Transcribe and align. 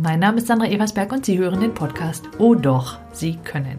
Mein 0.00 0.20
Name 0.20 0.38
ist 0.38 0.46
Sandra 0.46 0.68
Eversberg 0.68 1.10
und 1.10 1.26
Sie 1.26 1.38
hören 1.38 1.58
den 1.58 1.74
Podcast 1.74 2.28
Oh 2.38 2.54
doch, 2.54 2.98
Sie 3.10 3.36
können. 3.42 3.78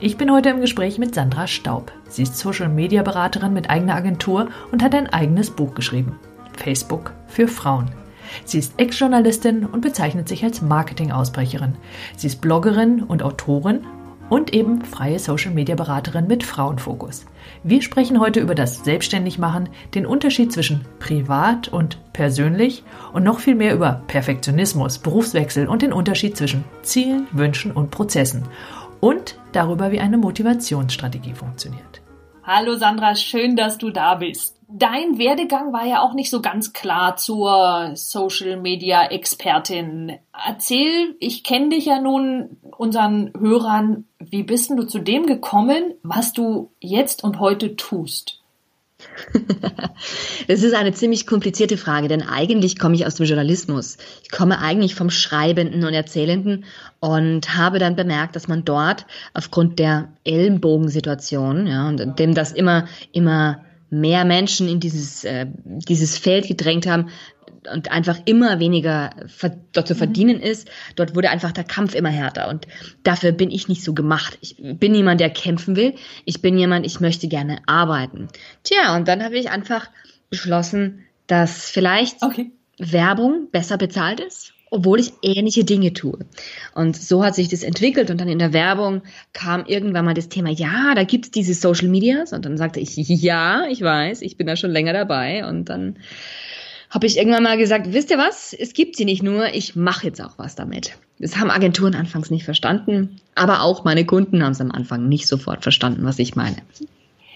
Ich 0.00 0.16
bin 0.16 0.32
heute 0.32 0.48
im 0.48 0.60
Gespräch 0.60 0.98
mit 0.98 1.14
Sandra 1.14 1.46
Staub. 1.46 1.92
Sie 2.08 2.24
ist 2.24 2.36
Social 2.36 2.68
Media 2.68 3.04
Beraterin 3.04 3.52
mit 3.52 3.70
eigener 3.70 3.94
Agentur 3.94 4.48
und 4.72 4.82
hat 4.82 4.96
ein 4.96 5.06
eigenes 5.06 5.52
Buch 5.52 5.74
geschrieben. 5.74 6.18
Facebook 6.56 7.12
für 7.28 7.46
Frauen. 7.46 7.92
Sie 8.44 8.58
ist 8.58 8.80
Ex-Journalistin 8.80 9.64
und 9.64 9.80
bezeichnet 9.80 10.28
sich 10.28 10.42
als 10.42 10.60
Marketing-Ausbrecherin. 10.60 11.76
Sie 12.16 12.26
ist 12.26 12.40
Bloggerin 12.40 13.04
und 13.04 13.22
Autorin 13.22 13.86
und 14.30 14.52
eben 14.52 14.82
freie 14.82 15.18
Social-Media-Beraterin 15.18 16.26
mit 16.26 16.44
Frauenfokus. 16.44 17.26
Wir 17.62 17.82
sprechen 17.82 18.20
heute 18.20 18.40
über 18.40 18.54
das 18.54 18.84
Selbstständigmachen, 18.84 19.68
den 19.94 20.06
Unterschied 20.06 20.52
zwischen 20.52 20.84
privat 20.98 21.68
und 21.68 21.98
persönlich 22.12 22.82
und 23.12 23.24
noch 23.24 23.38
viel 23.38 23.54
mehr 23.54 23.74
über 23.74 24.02
Perfektionismus, 24.06 24.98
Berufswechsel 24.98 25.68
und 25.68 25.82
den 25.82 25.92
Unterschied 25.92 26.36
zwischen 26.36 26.64
Zielen, 26.82 27.26
Wünschen 27.32 27.72
und 27.72 27.90
Prozessen 27.90 28.44
und 29.00 29.38
darüber, 29.52 29.92
wie 29.92 30.00
eine 30.00 30.16
Motivationsstrategie 30.16 31.34
funktioniert. 31.34 32.03
Hallo 32.46 32.74
Sandra, 32.76 33.14
schön, 33.14 33.56
dass 33.56 33.78
du 33.78 33.88
da 33.88 34.16
bist. 34.16 34.58
Dein 34.68 35.16
Werdegang 35.16 35.72
war 35.72 35.86
ja 35.86 36.02
auch 36.02 36.12
nicht 36.12 36.28
so 36.28 36.42
ganz 36.42 36.74
klar 36.74 37.16
zur 37.16 37.92
Social 37.94 38.58
Media 38.58 39.06
Expertin. 39.06 40.18
Erzähl, 40.46 41.16
ich 41.20 41.42
kenne 41.42 41.70
dich 41.70 41.86
ja 41.86 41.98
nun 42.00 42.58
unseren 42.76 43.32
Hörern, 43.38 44.04
wie 44.18 44.42
bist 44.42 44.68
du 44.68 44.82
zu 44.82 44.98
dem 44.98 45.24
gekommen, 45.24 45.94
was 46.02 46.34
du 46.34 46.70
jetzt 46.80 47.24
und 47.24 47.40
heute 47.40 47.76
tust? 47.76 48.43
Das 50.48 50.62
ist 50.62 50.74
eine 50.74 50.92
ziemlich 50.92 51.26
komplizierte 51.26 51.76
Frage, 51.76 52.08
denn 52.08 52.22
eigentlich 52.22 52.78
komme 52.78 52.94
ich 52.94 53.06
aus 53.06 53.14
dem 53.14 53.26
Journalismus. 53.26 53.96
Ich 54.22 54.30
komme 54.30 54.58
eigentlich 54.58 54.94
vom 54.94 55.10
Schreibenden 55.10 55.84
und 55.84 55.94
Erzählenden 55.94 56.64
und 57.00 57.56
habe 57.56 57.78
dann 57.78 57.96
bemerkt, 57.96 58.36
dass 58.36 58.48
man 58.48 58.64
dort 58.64 59.06
aufgrund 59.32 59.78
der 59.78 60.08
Ellenbogensituation, 60.24 61.66
ja, 61.66 61.88
und 61.88 62.18
dem 62.18 62.34
das 62.34 62.52
immer, 62.52 62.86
immer 63.12 63.60
mehr 63.90 64.24
Menschen 64.24 64.68
in 64.68 64.80
dieses, 64.80 65.24
äh, 65.24 65.46
dieses 65.64 66.18
Feld 66.18 66.48
gedrängt 66.48 66.86
haben, 66.86 67.08
und 67.72 67.90
einfach 67.90 68.18
immer 68.24 68.58
weniger 68.58 69.10
dort 69.72 69.88
zu 69.88 69.94
mhm. 69.94 69.98
verdienen 69.98 70.40
ist. 70.40 70.68
Dort 70.96 71.14
wurde 71.14 71.30
einfach 71.30 71.52
der 71.52 71.64
Kampf 71.64 71.94
immer 71.94 72.10
härter 72.10 72.48
und 72.48 72.66
dafür 73.02 73.32
bin 73.32 73.50
ich 73.50 73.68
nicht 73.68 73.84
so 73.84 73.94
gemacht. 73.94 74.38
Ich 74.40 74.56
bin 74.58 74.94
jemand, 74.94 75.20
der 75.20 75.30
kämpfen 75.30 75.76
will. 75.76 75.94
Ich 76.24 76.42
bin 76.42 76.58
jemand, 76.58 76.86
ich 76.86 77.00
möchte 77.00 77.28
gerne 77.28 77.58
arbeiten. 77.66 78.28
Tja, 78.62 78.96
und 78.96 79.08
dann 79.08 79.22
habe 79.22 79.36
ich 79.36 79.50
einfach 79.50 79.90
beschlossen, 80.30 81.04
dass 81.26 81.70
vielleicht 81.70 82.22
okay. 82.22 82.50
Werbung 82.78 83.48
besser 83.50 83.78
bezahlt 83.78 84.20
ist 84.20 84.54
obwohl 84.74 84.98
ich 84.98 85.12
ähnliche 85.22 85.62
Dinge 85.62 85.92
tue. 85.92 86.18
Und 86.74 86.96
so 86.96 87.24
hat 87.24 87.36
sich 87.36 87.48
das 87.48 87.62
entwickelt 87.62 88.10
und 88.10 88.20
dann 88.20 88.28
in 88.28 88.40
der 88.40 88.52
Werbung 88.52 89.02
kam 89.32 89.66
irgendwann 89.66 90.04
mal 90.04 90.14
das 90.14 90.28
Thema, 90.28 90.50
ja, 90.50 90.94
da 90.96 91.04
gibt 91.04 91.26
es 91.26 91.30
diese 91.30 91.54
Social 91.54 91.86
Medias 91.86 92.32
und 92.32 92.44
dann 92.44 92.58
sagte 92.58 92.80
ich, 92.80 92.96
ja, 92.96 93.66
ich 93.70 93.82
weiß, 93.82 94.20
ich 94.22 94.36
bin 94.36 94.48
da 94.48 94.56
schon 94.56 94.72
länger 94.72 94.92
dabei 94.92 95.46
und 95.46 95.68
dann 95.68 95.96
habe 96.94 97.06
ich 97.06 97.18
irgendwann 97.18 97.42
mal 97.42 97.58
gesagt, 97.58 97.92
wisst 97.92 98.12
ihr 98.12 98.18
was, 98.18 98.52
es 98.52 98.72
gibt 98.72 98.96
sie 98.96 99.04
nicht 99.04 99.22
nur, 99.22 99.52
ich 99.52 99.74
mache 99.74 100.06
jetzt 100.06 100.22
auch 100.22 100.38
was 100.38 100.54
damit. 100.54 100.96
Das 101.18 101.36
haben 101.36 101.50
Agenturen 101.50 101.96
anfangs 101.96 102.30
nicht 102.30 102.44
verstanden, 102.44 103.20
aber 103.34 103.62
auch 103.62 103.82
meine 103.82 104.06
Kunden 104.06 104.44
haben 104.44 104.52
es 104.52 104.60
am 104.60 104.70
Anfang 104.70 105.08
nicht 105.08 105.26
sofort 105.26 105.64
verstanden, 105.64 106.04
was 106.04 106.20
ich 106.20 106.36
meine. 106.36 106.56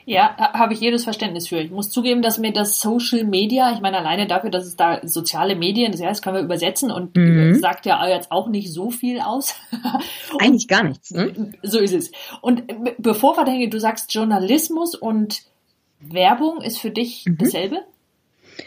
Ja, 0.06 0.36
habe 0.54 0.72
ich 0.72 0.80
jedes 0.80 1.04
Verständnis 1.04 1.48
für. 1.48 1.58
Ich 1.60 1.70
muss 1.70 1.90
zugeben, 1.90 2.22
dass 2.22 2.38
mir 2.38 2.52
das 2.52 2.80
Social 2.80 3.24
Media, 3.24 3.72
ich 3.74 3.80
meine 3.80 3.98
alleine 3.98 4.26
dafür, 4.26 4.48
dass 4.48 4.64
es 4.64 4.76
da 4.76 5.00
soziale 5.06 5.54
Medien, 5.56 5.92
das 5.92 6.00
heißt, 6.00 6.22
können 6.22 6.36
wir 6.36 6.42
übersetzen 6.42 6.90
und 6.90 7.14
mhm. 7.16 7.56
sagt 7.56 7.84
ja 7.84 8.06
jetzt 8.08 8.30
auch 8.30 8.48
nicht 8.48 8.72
so 8.72 8.90
viel 8.90 9.20
aus. 9.20 9.56
Eigentlich 10.38 10.68
gar 10.68 10.84
nichts. 10.84 11.10
Ne? 11.10 11.52
So 11.62 11.78
ist 11.78 11.92
es. 11.92 12.12
Und 12.40 12.62
bevor 12.96 13.36
wir 13.36 13.44
denken, 13.44 13.70
du 13.70 13.80
sagst 13.80 14.14
Journalismus 14.14 14.94
und 14.94 15.42
Werbung 16.00 16.62
ist 16.62 16.78
für 16.78 16.90
dich 16.90 17.26
mhm. 17.26 17.36
dasselbe? 17.38 17.82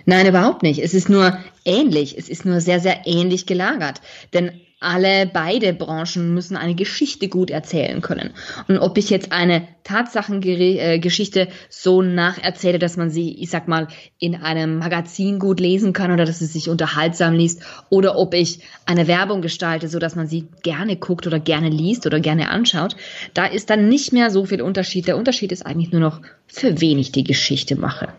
Nein, 0.06 0.28
überhaupt 0.28 0.63
nicht. 0.63 0.79
Es 0.79 0.94
ist 0.94 1.09
nur 1.09 1.38
ähnlich. 1.66 2.17
Es 2.17 2.29
ist 2.29 2.45
nur 2.45 2.62
sehr, 2.62 2.79
sehr 2.79 3.01
ähnlich 3.06 3.45
gelagert. 3.45 4.01
Denn 4.34 4.51
alle 4.81 5.29
beide 5.31 5.73
Branchen 5.73 6.34
müssen 6.34 6.57
eine 6.57 6.73
Geschichte 6.73 7.28
gut 7.28 7.51
erzählen 7.51 8.01
können. 8.01 8.31
Und 8.67 8.79
ob 8.79 8.97
ich 8.97 9.11
jetzt 9.11 9.31
eine 9.31 9.67
Tatsachengeschichte 9.84 11.50
so 11.69 12.01
nacherzähle, 12.01 12.79
dass 12.79 12.97
man 12.97 13.11
sie, 13.11 13.35
ich 13.40 13.51
sag 13.51 13.67
mal, 13.67 13.88
in 14.17 14.35
einem 14.35 14.79
Magazin 14.79 15.38
gut 15.38 15.59
lesen 15.59 15.94
kann 15.94 16.11
oder 16.11 16.25
dass 16.25 16.41
es 16.41 16.53
sich 16.53 16.67
unterhaltsam 16.67 17.35
liest, 17.35 17.61
oder 17.90 18.17
ob 18.17 18.34
ich 18.34 18.61
eine 18.88 19.07
Werbung 19.07 19.44
gestalte, 19.44 19.88
so 19.88 20.00
dass 20.00 20.16
man 20.16 20.28
sie 20.28 20.47
gerne 20.63 20.95
guckt 20.95 21.28
oder 21.28 21.40
gerne 21.40 21.69
liest 21.69 22.07
oder 22.07 22.19
gerne 22.19 22.50
anschaut, 22.50 22.95
da 23.35 23.45
ist 23.45 23.69
dann 23.69 23.88
nicht 23.88 24.13
mehr 24.13 24.31
so 24.31 24.45
viel 24.45 24.63
Unterschied. 24.63 25.06
Der 25.06 25.17
Unterschied 25.17 25.51
ist 25.51 25.63
eigentlich 25.63 25.91
nur 25.91 26.01
noch, 26.01 26.22
für 26.47 26.81
wen 26.81 26.97
ich 26.97 27.11
die 27.11 27.23
Geschichte 27.23 27.75
mache 27.75 28.09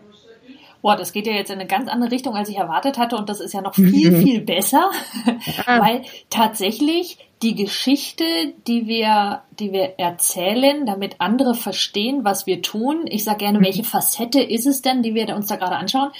boah, 0.83 0.97
das 0.97 1.13
geht 1.13 1.25
ja 1.25 1.33
jetzt 1.33 1.49
in 1.49 1.59
eine 1.59 1.65
ganz 1.65 1.89
andere 1.89 2.11
Richtung, 2.11 2.35
als 2.35 2.49
ich 2.49 2.57
erwartet 2.57 2.97
hatte 2.97 3.15
und 3.15 3.29
das 3.29 3.39
ist 3.39 3.53
ja 3.53 3.61
noch 3.61 3.73
viel, 3.73 4.11
mhm. 4.11 4.21
viel 4.21 4.41
besser, 4.41 4.91
ja. 5.25 5.81
weil 5.81 6.03
tatsächlich 6.29 7.17
die 7.41 7.55
Geschichte, 7.55 8.23
die 8.67 8.85
wir, 8.85 9.43
die 9.59 9.71
wir 9.71 9.97
erzählen, 9.97 10.85
damit 10.85 11.15
andere 11.19 11.55
verstehen, 11.55 12.25
was 12.25 12.45
wir 12.45 12.61
tun. 12.61 13.05
Ich 13.07 13.23
sage 13.23 13.39
gerne, 13.39 13.59
mhm. 13.59 13.63
welche 13.63 13.83
Facette 13.85 14.41
ist 14.41 14.67
es 14.67 14.81
denn, 14.81 15.01
die 15.01 15.15
wir 15.15 15.33
uns 15.35 15.47
da 15.47 15.55
gerade 15.55 15.77
anschauen? 15.77 16.11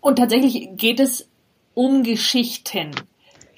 Und 0.00 0.16
tatsächlich 0.16 0.70
geht 0.76 0.98
es 0.98 1.28
um 1.74 2.02
Geschichten. 2.02 2.92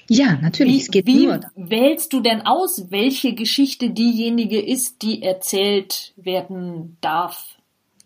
Ja, 0.09 0.37
natürlich. 0.41 0.73
Wie, 0.73 0.79
es 0.79 0.91
geht 0.91 1.07
wie 1.07 1.25
nur. 1.27 1.39
wählst 1.55 2.11
du 2.11 2.19
denn 2.19 2.45
aus, 2.45 2.91
welche 2.91 3.33
Geschichte 3.33 3.89
diejenige 3.89 4.59
ist, 4.59 5.01
die 5.01 5.23
erzählt 5.23 6.13
werden 6.17 6.97
darf? 6.99 7.54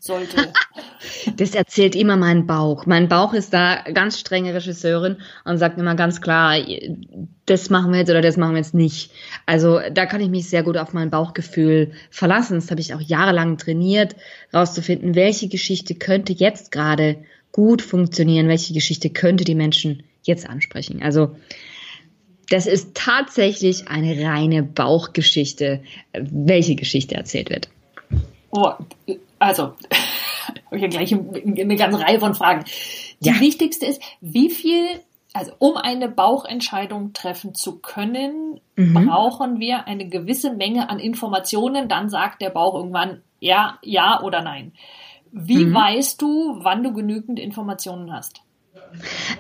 Sollte. 0.10 0.52
das 1.38 1.56
erzählt 1.56 1.96
immer 1.96 2.18
mein 2.18 2.46
Bauch. 2.46 2.86
Mein 2.86 3.08
Bauch 3.08 3.34
ist 3.34 3.54
da 3.54 3.84
ganz 3.94 4.20
strenge 4.20 4.54
Regisseurin 4.54 5.18
und 5.46 5.58
sagt 5.58 5.78
immer 5.78 5.96
ganz 5.96 6.20
klar, 6.20 6.58
das 7.46 7.70
machen 7.70 7.92
wir 7.92 8.00
jetzt 8.00 8.10
oder 8.10 8.22
das 8.22 8.36
machen 8.36 8.54
wir 8.54 8.60
jetzt 8.60 8.74
nicht. 8.74 9.12
Also 9.46 9.80
da 9.94 10.06
kann 10.06 10.20
ich 10.20 10.30
mich 10.30 10.50
sehr 10.50 10.64
gut 10.64 10.78
auf 10.78 10.94
mein 10.94 11.10
Bauchgefühl 11.10 11.92
verlassen. 12.10 12.56
Das 12.56 12.72
habe 12.72 12.82
ich 12.82 12.94
auch 12.94 13.02
jahrelang 13.02 13.58
trainiert, 13.58 14.16
rauszufinden, 14.54 15.16
welche 15.16 15.48
Geschichte 15.48 15.96
könnte 15.96 16.34
jetzt 16.34 16.72
gerade 16.72 17.24
gut 17.52 17.82
funktionieren, 17.82 18.48
welche 18.48 18.74
Geschichte 18.74 19.10
könnte 19.10 19.44
die 19.44 19.56
Menschen 19.56 20.04
jetzt 20.24 20.50
ansprechen. 20.50 21.02
Also 21.02 21.36
das 22.50 22.66
ist 22.66 22.96
tatsächlich 22.96 23.88
eine 23.88 24.26
reine 24.26 24.64
Bauchgeschichte, 24.64 25.82
welche 26.14 26.76
Geschichte 26.76 27.16
erzählt 27.16 27.50
wird. 27.50 27.70
Oh, 28.52 28.74
also, 29.40 29.64
habe 30.66 30.76
ich 30.76 30.82
ja 30.82 30.88
gleich 30.88 31.14
eine 31.14 31.76
ganze 31.76 32.00
Reihe 32.00 32.20
von 32.20 32.36
Fragen. 32.36 32.66
Die 33.22 33.30
ja. 33.30 33.40
wichtigste 33.40 33.86
ist, 33.86 34.02
wie 34.22 34.50
viel, 34.50 34.86
also 35.34 35.52
um 35.60 35.78
eine 35.78 36.10
Bauchentscheidung 36.10 37.14
treffen 37.14 37.56
zu 37.56 37.80
können, 37.80 38.60
mhm. 38.76 38.94
brauchen 38.94 39.60
wir 39.60 39.88
eine 39.88 40.08
gewisse 40.08 40.54
Menge 40.54 40.90
an 40.90 41.00
Informationen. 41.00 41.90
Dann 41.90 42.10
sagt 42.10 42.42
der 42.42 42.50
Bauch 42.50 42.76
irgendwann 42.76 43.22
ja, 43.40 43.80
ja 43.82 44.22
oder 44.22 44.42
nein. 44.42 44.74
Wie 45.32 45.66
mhm. 45.66 45.74
weißt 45.74 46.22
du, 46.22 46.58
wann 46.60 46.84
du 46.84 46.94
genügend 46.94 47.40
Informationen 47.40 48.12
hast? 48.12 48.42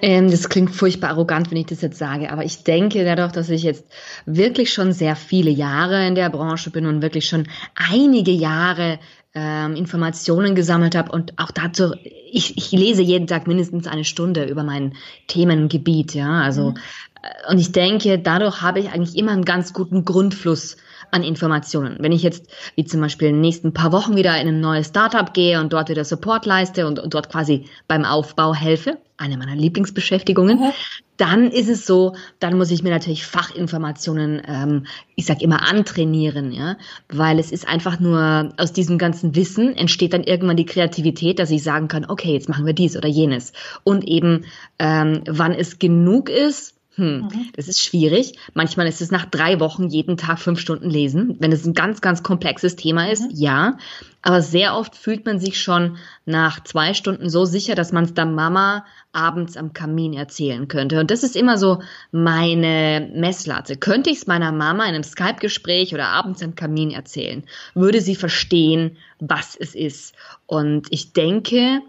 Ähm, 0.01 0.31
das 0.31 0.49
klingt 0.49 0.75
furchtbar 0.75 1.09
arrogant, 1.09 1.51
wenn 1.51 1.57
ich 1.57 1.67
das 1.67 1.81
jetzt 1.81 1.97
sage, 1.97 2.31
aber 2.31 2.45
ich 2.45 2.63
denke 2.63 3.03
dadurch, 3.03 3.31
dass 3.31 3.49
ich 3.49 3.63
jetzt 3.63 3.85
wirklich 4.25 4.71
schon 4.73 4.91
sehr 4.91 5.15
viele 5.15 5.49
Jahre 5.49 6.05
in 6.07 6.15
der 6.15 6.29
Branche 6.29 6.69
bin 6.69 6.85
und 6.85 7.01
wirklich 7.01 7.27
schon 7.27 7.47
einige 7.75 8.31
Jahre 8.31 8.99
ähm, 9.33 9.75
Informationen 9.75 10.55
gesammelt 10.55 10.95
habe 10.95 11.11
und 11.11 11.37
auch 11.37 11.51
dazu, 11.51 11.93
ich, 12.31 12.57
ich 12.57 12.71
lese 12.71 13.01
jeden 13.01 13.27
Tag 13.27 13.47
mindestens 13.47 13.87
eine 13.87 14.03
Stunde 14.03 14.45
über 14.45 14.63
mein 14.63 14.93
Themengebiet, 15.27 16.15
ja, 16.15 16.41
also 16.41 16.71
mhm. 16.71 16.77
Äh, 17.21 17.51
und 17.51 17.59
ich 17.59 17.71
denke, 17.71 18.19
dadurch 18.19 18.61
habe 18.61 18.79
ich 18.79 18.89
eigentlich 18.89 19.17
immer 19.17 19.31
einen 19.31 19.45
ganz 19.45 19.73
guten 19.73 20.05
Grundfluss 20.05 20.77
an 21.11 21.23
Informationen. 21.23 21.97
Wenn 21.99 22.11
ich 22.11 22.23
jetzt, 22.23 22.47
wie 22.75 22.85
zum 22.85 23.01
Beispiel 23.01 23.29
in 23.29 23.35
den 23.35 23.41
nächsten 23.41 23.73
paar 23.73 23.91
Wochen 23.91 24.15
wieder 24.15 24.39
in 24.39 24.47
ein 24.47 24.59
neues 24.59 24.87
Startup 24.87 25.33
gehe 25.33 25.59
und 25.59 25.73
dort 25.73 25.89
wieder 25.89 26.05
Support 26.05 26.45
leiste 26.45 26.87
und, 26.87 26.99
und 26.99 27.13
dort 27.13 27.29
quasi 27.29 27.65
beim 27.87 28.05
Aufbau 28.05 28.53
helfe, 28.53 28.97
eine 29.17 29.37
meiner 29.37 29.55
Lieblingsbeschäftigungen, 29.55 30.59
mhm. 30.59 30.71
dann 31.17 31.51
ist 31.51 31.67
es 31.67 31.85
so, 31.85 32.15
dann 32.39 32.57
muss 32.57 32.71
ich 32.71 32.83
mir 32.83 32.89
natürlich 32.89 33.25
Fachinformationen, 33.25 34.41
ähm, 34.47 34.85
ich 35.15 35.25
sag 35.25 35.41
immer, 35.41 35.67
antrainieren, 35.67 36.53
ja, 36.53 36.77
weil 37.09 37.37
es 37.37 37.51
ist 37.51 37.67
einfach 37.67 37.99
nur 37.99 38.53
aus 38.57 38.71
diesem 38.71 38.97
ganzen 38.97 39.35
Wissen 39.35 39.75
entsteht 39.75 40.13
dann 40.13 40.23
irgendwann 40.23 40.57
die 40.57 40.65
Kreativität, 40.65 41.39
dass 41.39 41.51
ich 41.51 41.63
sagen 41.63 41.89
kann, 41.89 42.05
okay, 42.05 42.31
jetzt 42.31 42.47
machen 42.47 42.65
wir 42.65 42.73
dies 42.73 42.95
oder 42.95 43.09
jenes 43.09 43.51
und 43.83 44.05
eben, 44.05 44.45
ähm, 44.79 45.21
wann 45.27 45.53
es 45.53 45.79
genug 45.79 46.29
ist, 46.29 46.78
Hm, 46.99 47.21
mhm. 47.21 47.49
das 47.55 47.69
ist 47.69 47.81
schwierig. 47.81 48.33
Manchmal 48.53 48.85
ist 48.85 48.99
es 48.99 49.09
nach 49.09 49.23
drei 49.23 49.61
Wochen 49.61 49.87
jeden 49.87 50.17
Tag 50.17 50.37
fünf 50.37 50.59
Stunden 50.59 50.89
lesen. 50.89 51.37
Wenn 51.39 51.53
es 51.53 51.65
ein 51.65 51.73
ganz, 51.73 52.01
ganz 52.01 52.23
komplexes 52.23 52.75
Thema 52.75 53.09
ist, 53.09 53.21
mhm. 53.21 53.37
ja. 53.37 53.77
Aber 54.21 54.41
sehr 54.41 54.75
oft 54.75 54.97
fühlt 54.97 55.25
man 55.25 55.39
sich 55.39 55.61
schon 55.61 55.95
nach 56.25 56.61
zwei 56.65 56.93
Stunden 56.93 57.29
so 57.29 57.45
sicher, 57.45 57.73
dass 57.73 57.93
man 57.93 58.03
es 58.03 58.13
der 58.13 58.25
Mama 58.25 58.85
abends 59.13 59.55
am 59.55 59.71
Kamin 59.71 60.13
erzählen 60.13 60.67
könnte. 60.67 60.99
Und 60.99 61.09
das 61.09 61.23
ist 61.23 61.37
immer 61.37 61.57
so 61.57 61.81
meine 62.11 63.09
Messlatte. 63.15 63.77
Könnte 63.77 64.09
ich 64.09 64.17
es 64.17 64.27
meiner 64.27 64.51
Mama 64.51 64.83
in 64.83 64.93
einem 64.93 65.03
Skype-Gespräch 65.03 65.93
oder 65.93 66.07
abends 66.07 66.43
am 66.43 66.55
Kamin 66.55 66.91
erzählen? 66.91 67.45
Würde 67.75 68.01
sie 68.01 68.15
verstehen, 68.15 68.97
was 69.19 69.55
es 69.55 69.73
ist? 69.73 70.13
Und 70.47 70.87
ich 70.89 71.13
denke, 71.13 71.81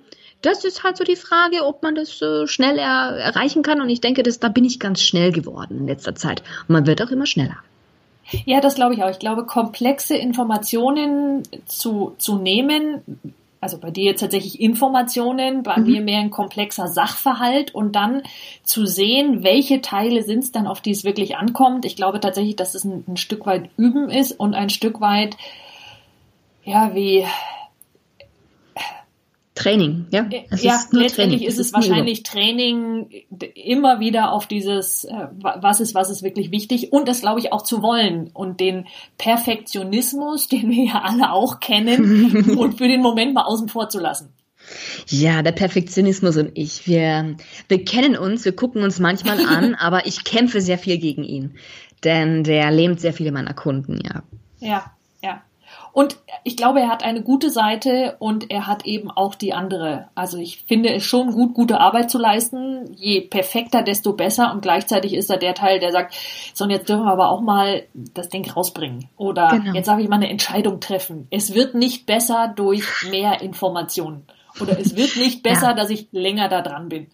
das 0.42 0.64
ist 0.64 0.84
halt 0.84 0.96
so 0.96 1.04
die 1.04 1.16
Frage, 1.16 1.66
ob 1.66 1.82
man 1.82 1.94
das 1.94 2.20
äh, 2.22 2.46
schnell 2.46 2.78
er 2.78 3.16
erreichen 3.16 3.62
kann. 3.62 3.80
Und 3.80 3.90
ich 3.90 4.00
denke, 4.00 4.22
dass, 4.22 4.38
da 4.38 4.48
bin 4.48 4.64
ich 4.64 4.80
ganz 4.80 5.02
schnell 5.02 5.32
geworden 5.32 5.80
in 5.80 5.86
letzter 5.86 6.14
Zeit. 6.14 6.42
Und 6.62 6.70
man 6.70 6.86
wird 6.86 7.02
auch 7.02 7.10
immer 7.10 7.26
schneller. 7.26 7.56
Ja, 8.44 8.60
das 8.60 8.76
glaube 8.76 8.94
ich 8.94 9.02
auch. 9.02 9.10
Ich 9.10 9.18
glaube, 9.18 9.44
komplexe 9.44 10.16
Informationen 10.16 11.42
zu, 11.66 12.14
zu 12.18 12.36
nehmen, 12.36 13.02
also 13.60 13.78
bei 13.78 13.90
dir 13.90 14.04
jetzt 14.04 14.20
tatsächlich 14.20 14.60
Informationen, 14.60 15.62
bei 15.62 15.76
mhm. 15.76 15.86
mir 15.86 16.00
mehr 16.00 16.20
ein 16.20 16.30
komplexer 16.30 16.88
Sachverhalt 16.88 17.74
und 17.74 17.94
dann 17.94 18.22
zu 18.62 18.86
sehen, 18.86 19.42
welche 19.42 19.82
Teile 19.82 20.22
sind 20.22 20.44
es 20.44 20.52
dann, 20.52 20.66
auf 20.66 20.80
die 20.80 20.92
es 20.92 21.04
wirklich 21.04 21.36
ankommt. 21.36 21.84
Ich 21.84 21.96
glaube 21.96 22.20
tatsächlich, 22.20 22.56
dass 22.56 22.74
es 22.74 22.84
ein, 22.84 23.04
ein 23.06 23.16
Stück 23.16 23.46
weit 23.46 23.68
Üben 23.76 24.08
ist 24.08 24.32
und 24.32 24.54
ein 24.54 24.70
Stück 24.70 25.00
weit, 25.00 25.36
ja, 26.64 26.94
wie, 26.94 27.26
Training, 29.60 30.06
ja. 30.10 30.26
Es 30.50 30.62
ja, 30.62 30.76
ist 30.76 30.92
letztendlich 30.92 31.40
Training. 31.40 31.48
ist 31.48 31.58
es, 31.58 31.66
ist 31.66 31.74
wahrscheinlich 31.74 32.22
Training 32.22 33.10
immer 33.54 34.00
wieder 34.00 34.32
auf 34.32 34.46
dieses, 34.46 35.04
äh, 35.04 35.28
was 35.38 35.80
ist, 35.80 35.94
was 35.94 36.10
ist 36.10 36.22
wirklich 36.22 36.50
wichtig 36.50 36.92
und 36.92 37.08
das 37.08 37.20
glaube 37.20 37.40
ich 37.40 37.52
auch 37.52 37.62
zu 37.62 37.82
wollen 37.82 38.30
und 38.32 38.60
den 38.60 38.86
Perfektionismus, 39.18 40.48
den 40.48 40.70
wir 40.70 40.84
ja 40.84 41.02
alle 41.02 41.32
auch 41.32 41.60
kennen 41.60 42.56
und 42.58 42.78
für 42.78 42.88
den 42.88 43.02
Moment 43.02 43.34
mal 43.34 43.44
außen 43.44 43.68
vor 43.68 43.88
zu 43.88 44.00
lassen. 44.00 44.32
Ja, 45.08 45.42
der 45.42 45.52
Perfektionismus 45.52 46.36
und 46.36 46.52
ich, 46.54 46.86
wir, 46.86 47.36
wir 47.68 47.84
kennen 47.84 48.16
uns, 48.16 48.44
wir 48.44 48.52
gucken 48.52 48.82
uns 48.82 48.98
manchmal 48.98 49.44
an, 49.46 49.74
aber 49.74 50.06
ich 50.06 50.24
kämpfe 50.24 50.60
sehr 50.60 50.78
viel 50.78 50.98
gegen 50.98 51.24
ihn, 51.24 51.56
denn 52.04 52.44
der 52.44 52.70
lähmt 52.70 53.00
sehr 53.00 53.12
viele 53.12 53.32
meiner 53.32 53.54
Kunden, 53.54 54.00
ja. 54.04 54.22
Ja, 54.58 54.92
ja. 55.22 55.42
Und 55.92 56.18
ich 56.44 56.56
glaube, 56.56 56.80
er 56.80 56.88
hat 56.88 57.02
eine 57.02 57.22
gute 57.22 57.50
Seite 57.50 58.16
und 58.18 58.50
er 58.50 58.66
hat 58.66 58.86
eben 58.86 59.10
auch 59.10 59.34
die 59.34 59.52
andere. 59.52 60.08
Also 60.14 60.38
ich 60.38 60.64
finde 60.66 60.94
es 60.94 61.04
schon 61.04 61.32
gut, 61.32 61.54
gute 61.54 61.80
Arbeit 61.80 62.10
zu 62.10 62.18
leisten. 62.18 62.94
Je 62.94 63.20
perfekter, 63.22 63.82
desto 63.82 64.12
besser. 64.12 64.52
Und 64.52 64.62
gleichzeitig 64.62 65.14
ist 65.14 65.30
er 65.30 65.38
der 65.38 65.54
Teil, 65.54 65.80
der 65.80 65.92
sagt, 65.92 66.14
so 66.54 66.64
und 66.64 66.70
jetzt 66.70 66.88
dürfen 66.88 67.04
wir 67.04 67.12
aber 67.12 67.30
auch 67.30 67.40
mal 67.40 67.82
das 67.92 68.28
Ding 68.28 68.48
rausbringen. 68.48 69.08
Oder 69.16 69.48
genau. 69.50 69.74
jetzt 69.74 69.88
darf 69.88 69.98
ich 69.98 70.08
mal 70.08 70.16
eine 70.16 70.30
Entscheidung 70.30 70.80
treffen. 70.80 71.26
Es 71.30 71.54
wird 71.54 71.74
nicht 71.74 72.06
besser 72.06 72.52
durch 72.54 72.84
mehr 73.10 73.40
Informationen. 73.40 74.26
Oder 74.60 74.78
es 74.78 74.96
wird 74.96 75.16
nicht 75.16 75.42
besser, 75.42 75.68
ja. 75.68 75.74
dass 75.74 75.90
ich 75.90 76.08
länger 76.12 76.48
da 76.48 76.62
dran 76.62 76.88
bin. 76.88 77.08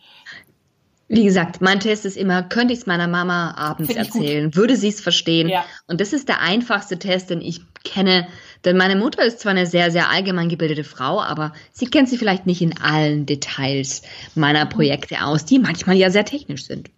Wie 1.09 1.23
gesagt, 1.23 1.61
mein 1.61 1.79
Test 1.79 2.05
ist 2.05 2.17
immer, 2.17 2.43
könnte 2.43 2.75
ich 2.75 2.81
es 2.81 2.87
meiner 2.87 3.07
Mama 3.07 3.55
abends 3.57 3.95
erzählen? 3.95 4.47
Gut. 4.47 4.57
Würde 4.57 4.77
sie 4.77 4.89
es 4.89 5.01
verstehen? 5.01 5.49
Ja. 5.49 5.65
Und 5.87 6.01
das 6.01 6.13
ist 6.13 6.29
der 6.29 6.41
einfachste 6.41 6.99
Test, 6.99 7.31
den 7.31 7.41
ich 7.41 7.61
kenne. 7.85 8.27
Denn 8.67 8.77
meine 8.77 8.97
Mutter 8.97 9.25
ist 9.25 9.39
zwar 9.39 9.53
eine 9.53 9.65
sehr, 9.65 9.93
sehr 9.93 10.11
allgemein 10.11 10.49
gebildete 10.49 10.83
Frau, 10.83 11.23
aber 11.23 11.53
sie 11.73 11.87
kennt 11.87 12.09
sie 12.09 12.19
vielleicht 12.19 12.47
nicht 12.47 12.61
in 12.61 12.79
allen 12.79 13.25
Details 13.25 14.03
meiner 14.35 14.65
mhm. 14.65 14.71
Projekte 14.71 15.25
aus, 15.25 15.45
die 15.45 15.61
manchmal 15.61 15.97
ja 15.97 16.11
sehr 16.11 16.25
technisch 16.25 16.67
sind. 16.67 16.91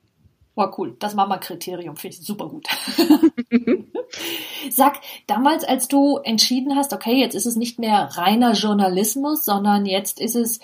War 0.55 0.71
oh, 0.71 0.75
cool. 0.79 0.97
Das 0.99 1.15
Mama-Kriterium 1.15 1.95
finde 1.95 2.17
ich 2.17 2.27
super 2.27 2.49
gut. 2.49 2.67
Sag, 4.71 4.97
damals, 5.29 5.63
als 5.63 5.87
du 5.87 6.17
entschieden 6.17 6.75
hast, 6.75 6.93
okay, 6.93 7.21
jetzt 7.21 7.35
ist 7.35 7.47
es 7.47 7.55
nicht 7.55 7.79
mehr 7.79 8.09
reiner 8.15 8.55
Journalismus, 8.55 9.45
sondern 9.45 9.87
jetzt 9.87 10.21
ist 10.21 10.35
es 10.35 10.59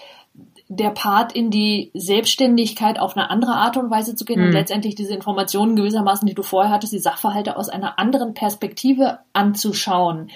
der 0.68 0.90
Part 0.90 1.32
in 1.32 1.50
die 1.50 1.90
Selbstständigkeit 1.94 2.98
auf 2.98 3.16
eine 3.16 3.30
andere 3.30 3.52
Art 3.52 3.76
und 3.76 3.90
Weise 3.90 4.16
zu 4.16 4.24
gehen 4.24 4.40
mhm. 4.40 4.46
und 4.46 4.52
letztendlich 4.52 4.94
diese 4.94 5.14
Informationen 5.14 5.76
gewissermaßen, 5.76 6.26
die 6.26 6.34
du 6.34 6.42
vorher 6.42 6.72
hattest, 6.72 6.94
die 6.94 6.98
Sachverhalte 6.98 7.56
aus 7.56 7.68
einer 7.68 7.98
anderen 7.98 8.32
Perspektive 8.34 9.18
anzuschauen. 9.34 10.30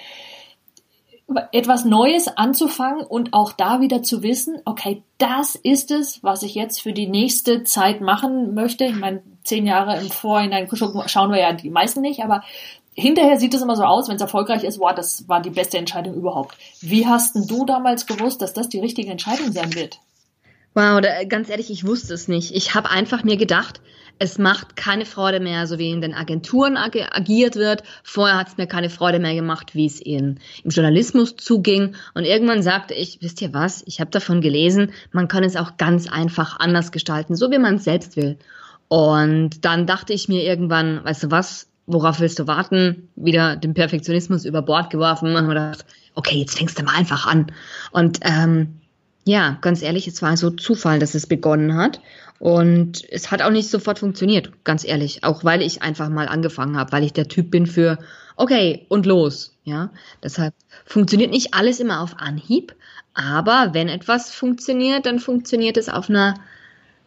Etwas 1.51 1.85
Neues 1.85 2.27
anzufangen 2.27 3.05
und 3.05 3.33
auch 3.33 3.51
da 3.51 3.81
wieder 3.81 4.01
zu 4.01 4.23
wissen, 4.23 4.59
okay, 4.65 5.03
das 5.17 5.55
ist 5.55 5.91
es, 5.91 6.23
was 6.23 6.43
ich 6.43 6.55
jetzt 6.55 6.81
für 6.81 6.93
die 6.93 7.07
nächste 7.07 7.63
Zeit 7.63 8.01
machen 8.01 8.53
möchte. 8.55 8.85
Ich 8.85 8.95
meine, 8.95 9.21
zehn 9.43 9.67
Jahre 9.67 9.99
im 9.99 10.09
Vorhinein 10.09 10.67
schauen 11.07 11.31
wir 11.31 11.39
ja 11.39 11.53
die 11.53 11.69
meisten 11.69 12.01
nicht, 12.01 12.23
aber 12.23 12.43
hinterher 12.93 13.39
sieht 13.39 13.53
es 13.53 13.61
immer 13.61 13.75
so 13.75 13.83
aus, 13.83 14.07
wenn 14.07 14.15
es 14.15 14.21
erfolgreich 14.21 14.63
ist, 14.63 14.79
wow, 14.79 14.93
das 14.93 15.27
war 15.27 15.41
die 15.41 15.49
beste 15.49 15.77
Entscheidung 15.77 16.15
überhaupt. 16.15 16.57
Wie 16.81 17.07
hast 17.07 17.35
denn 17.35 17.47
du 17.47 17.65
damals 17.65 18.05
gewusst, 18.05 18.41
dass 18.41 18.53
das 18.53 18.69
die 18.69 18.79
richtige 18.79 19.11
Entscheidung 19.11 19.51
sein 19.51 19.73
wird? 19.75 19.99
Wow, 20.73 21.01
da, 21.01 21.23
ganz 21.23 21.49
ehrlich, 21.49 21.71
ich 21.71 21.85
wusste 21.85 22.13
es 22.13 22.27
nicht. 22.27 22.55
Ich 22.55 22.75
habe 22.75 22.89
einfach 22.89 23.23
mir 23.23 23.37
gedacht, 23.37 23.81
es 24.19 24.37
macht 24.37 24.75
keine 24.75 25.05
Freude 25.05 25.39
mehr, 25.39 25.65
so 25.65 25.79
wie 25.79 25.89
in 25.89 26.01
den 26.01 26.13
Agenturen 26.13 26.75
ag 26.75 26.93
agiert 27.11 27.55
wird. 27.55 27.83
Vorher 28.03 28.37
hat 28.37 28.49
es 28.49 28.57
mir 28.57 28.67
keine 28.67 28.89
Freude 28.89 29.19
mehr 29.19 29.33
gemacht, 29.33 29.75
wie 29.75 29.85
es 29.85 30.01
in, 30.01 30.39
im 30.63 30.69
Journalismus 30.69 31.37
zuging. 31.37 31.95
Und 32.13 32.25
irgendwann 32.25 32.61
sagte 32.61 32.93
ich, 32.93 33.19
wisst 33.21 33.41
ihr 33.41 33.53
was, 33.53 33.81
ich 33.87 34.01
habe 34.01 34.11
davon 34.11 34.41
gelesen, 34.41 34.91
man 35.13 35.29
kann 35.29 35.45
es 35.45 35.55
auch 35.55 35.77
ganz 35.77 36.09
einfach 36.09 36.59
anders 36.59 36.91
gestalten, 36.91 37.35
so 37.35 37.49
wie 37.49 37.59
man 37.59 37.75
es 37.75 37.85
selbst 37.85 38.17
will. 38.17 38.37
Und 38.89 39.63
dann 39.63 39.87
dachte 39.87 40.11
ich 40.13 40.27
mir 40.27 40.43
irgendwann, 40.43 41.03
weißt 41.05 41.23
du 41.23 41.31
was, 41.31 41.69
worauf 41.85 42.19
willst 42.19 42.39
du 42.39 42.47
warten? 42.47 43.09
Wieder 43.15 43.55
den 43.55 43.73
Perfektionismus 43.73 44.43
über 44.43 44.61
Bord 44.61 44.89
geworfen 44.89 45.35
und 45.35 45.47
gedacht, 45.47 45.85
okay, 46.15 46.37
jetzt 46.37 46.57
fängst 46.57 46.77
du 46.77 46.83
mal 46.83 46.95
einfach 46.95 47.25
an. 47.25 47.47
Und 47.91 48.19
ähm, 48.23 48.79
ja, 49.23 49.57
ganz 49.61 49.81
ehrlich, 49.81 50.07
es 50.07 50.21
war 50.21 50.35
so 50.35 50.49
Zufall, 50.49 50.99
dass 50.99 51.15
es 51.15 51.27
begonnen 51.27 51.75
hat. 51.75 52.01
Und 52.39 53.03
es 53.11 53.31
hat 53.31 53.41
auch 53.41 53.51
nicht 53.51 53.69
sofort 53.69 53.99
funktioniert, 53.99 54.51
ganz 54.63 54.85
ehrlich. 54.85 55.23
Auch 55.23 55.43
weil 55.43 55.61
ich 55.61 55.81
einfach 55.81 56.09
mal 56.09 56.27
angefangen 56.27 56.77
habe, 56.77 56.91
weil 56.93 57.03
ich 57.03 57.13
der 57.13 57.27
Typ 57.27 57.51
bin 57.51 57.67
für, 57.67 57.99
okay, 58.37 58.85
und 58.87 59.05
los. 59.05 59.57
Ja, 59.65 59.91
deshalb 60.23 60.53
funktioniert 60.85 61.31
nicht 61.31 61.53
alles 61.53 61.79
immer 61.79 62.01
auf 62.01 62.17
Anhieb. 62.17 62.73
Aber 63.13 63.69
wenn 63.73 63.89
etwas 63.89 64.33
funktioniert, 64.33 65.05
dann 65.05 65.19
funktioniert 65.19 65.75
es 65.75 65.89
auf 65.89 66.09
einer 66.09 66.35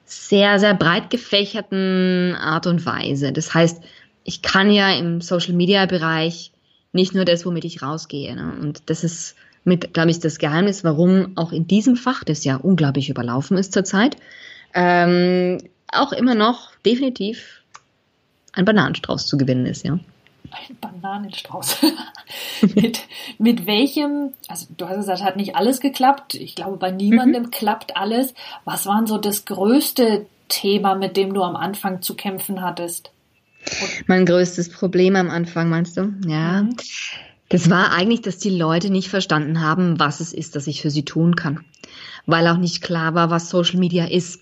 sehr, 0.05 0.59
sehr 0.59 0.75
breit 0.75 1.09
gefächerten 1.09 2.37
Art 2.39 2.67
und 2.67 2.85
Weise. 2.85 3.33
Das 3.33 3.55
heißt, 3.55 3.83
ich 4.25 4.43
kann 4.43 4.71
ja 4.71 4.93
im 4.93 5.23
Social 5.23 5.55
Media 5.55 5.87
Bereich 5.87 6.53
nicht 6.93 7.15
nur 7.15 7.25
das, 7.25 7.47
womit 7.47 7.65
ich 7.65 7.83
rausgehe. 7.83 8.37
Ne? 8.37 8.53
Und 8.61 8.91
das 8.91 9.05
ist 9.05 9.37
mit, 9.65 9.95
glaube 9.95 10.11
ich, 10.11 10.21
das 10.21 10.39
Geheimnis, 10.39 10.85
warum 10.85 11.33
auch 11.37 11.53
in 11.53 11.67
diesem 11.67 11.97
Fach, 11.97 12.25
das 12.25 12.45
ja 12.45 12.57
unglaublich 12.57 13.09
überlaufen 13.09 13.57
ist 13.57 13.73
zurzeit, 13.73 14.17
ähm, 14.75 15.59
auch 15.89 16.13
immer 16.13 16.35
noch 16.35 16.71
definitiv 16.85 17.63
ein 18.53 18.65
Bananenstrauß 18.65 19.27
zu 19.27 19.37
gewinnen 19.37 19.67
ist, 19.67 19.85
ja. 19.85 19.99
Ein 20.51 20.77
Bananenstrauß. 20.81 21.79
mit, 22.75 23.01
mit 23.39 23.67
welchem, 23.67 24.35
also 24.49 24.67
du 24.77 24.87
hast 24.87 24.97
gesagt, 24.97 25.23
hat 25.23 25.37
nicht 25.37 25.57
alles 25.57 25.81
geklappt. 25.81 26.35
Ich 26.35 26.55
glaube, 26.55 26.77
bei 26.77 26.91
niemandem 26.91 27.45
mhm. 27.45 27.51
klappt 27.51 27.97
alles. 27.97 28.35
Was 28.65 28.87
war 28.87 29.07
so 29.07 29.17
das 29.17 29.47
größte 29.47 30.27
Thema, 30.49 30.95
mit 30.95 31.17
dem 31.17 31.33
du 31.33 31.43
am 31.43 31.57
Anfang 31.57 32.03
zu 32.03 32.15
kämpfen 32.15 32.61
hattest? 32.61 33.11
Und 33.81 34.09
mein 34.09 34.27
größtes 34.27 34.71
Problem 34.71 35.17
am 35.17 35.31
Anfang, 35.31 35.71
meinst 35.71 35.97
du? 35.97 36.13
Ja. 36.27 36.63
Mhm. 36.63 36.77
Das 37.49 37.69
war 37.71 37.93
eigentlich, 37.93 38.23
dass 38.23 38.39
die 38.39 38.51
Leute 38.51 38.91
nicht 38.91 39.09
verstanden 39.09 39.61
haben, 39.61 39.99
was 40.01 40.21
es 40.21 40.33
ist, 40.33 40.57
dass 40.57 40.67
ich 40.67 40.81
für 40.81 40.91
sie 40.91 41.05
tun 41.05 41.37
kann. 41.37 41.65
Weil 42.25 42.49
auch 42.49 42.57
nicht 42.57 42.83
klar 42.83 43.15
war, 43.15 43.31
was 43.31 43.51
Social 43.51 43.79
Media 43.79 44.07
ist. 44.07 44.41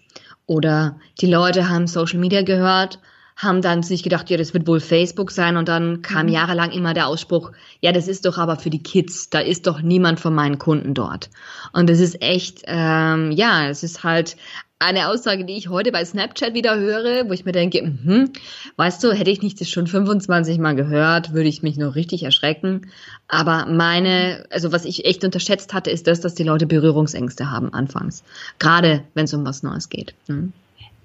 Oder 0.51 0.97
die 1.21 1.31
Leute 1.31 1.69
haben 1.69 1.87
Social 1.87 2.19
Media 2.19 2.43
gehört, 2.43 2.99
haben 3.37 3.63
dann 3.63 3.85
sich 3.85 4.03
gedacht, 4.03 4.31
ja, 4.31 4.37
das 4.37 4.53
wird 4.53 4.67
wohl 4.67 4.81
Facebook 4.81 5.31
sein. 5.31 5.57
Und 5.57 5.69
dann 5.69 6.03
kam 6.03 6.27
mhm. 6.27 6.33
jahrelang 6.33 6.73
immer 6.73 6.93
der 6.93 7.07
Ausspruch, 7.07 7.53
ja, 7.81 7.93
das 7.93 8.09
ist 8.09 8.27
doch 8.27 8.37
aber 8.37 8.57
für 8.57 8.69
die 8.69 8.83
Kids. 8.83 9.31
Da 9.31 9.39
ist 9.39 9.69
doch 9.69 9.81
niemand 9.81 10.19
von 10.19 10.35
meinen 10.35 10.59
Kunden 10.59 10.93
dort. 10.93 11.31
Und 11.73 11.89
das 11.89 12.01
ist 12.01 12.21
echt, 12.21 12.65
ähm, 12.67 13.31
ja, 13.31 13.69
es 13.69 13.85
ist 13.85 14.03
halt 14.03 14.37
eine 14.81 15.09
Aussage, 15.09 15.45
die 15.45 15.57
ich 15.57 15.69
heute 15.69 15.93
bei 15.93 16.05
Snapchat 16.05 16.55
wieder 16.55 16.77
höre, 16.77 17.29
wo 17.29 17.33
ich 17.33 17.45
mir 17.45 17.53
denke, 17.53 17.83
mh, 17.83 18.31
weißt 18.77 19.05
du, 19.05 19.13
hätte 19.13 19.31
ich 19.31 19.43
nicht 19.43 19.61
das 19.61 19.69
schon 19.69 19.87
25 19.87 20.59
Mal 20.59 20.75
gehört, 20.75 21.35
würde 21.35 21.51
ich 21.51 21.63
mich 21.63 21.77
noch 21.77 21.95
richtig 21.95 22.23
erschrecken. 22.23 22.91
Aber 23.29 23.67
meine, 23.67 24.47
also 24.51 24.73
was 24.73 24.87
ich 24.87 25.05
echt 25.05 25.23
unterschätzt 25.23 25.75
hatte, 25.75 25.91
ist 25.91 26.07
das, 26.07 26.21
dass 26.21 26.35
die 26.35 26.45
Leute 26.45 26.67
Berührungsängste 26.67 27.51
haben 27.51 27.73
anfangs. 27.75 28.25
Gerade 28.59 29.05
wenn 29.13 29.27
es 29.27 29.35
um 29.35 29.45
was 29.45 29.63
Neues 29.63 29.91
geht. 29.91 30.15
Mhm. 30.29 30.55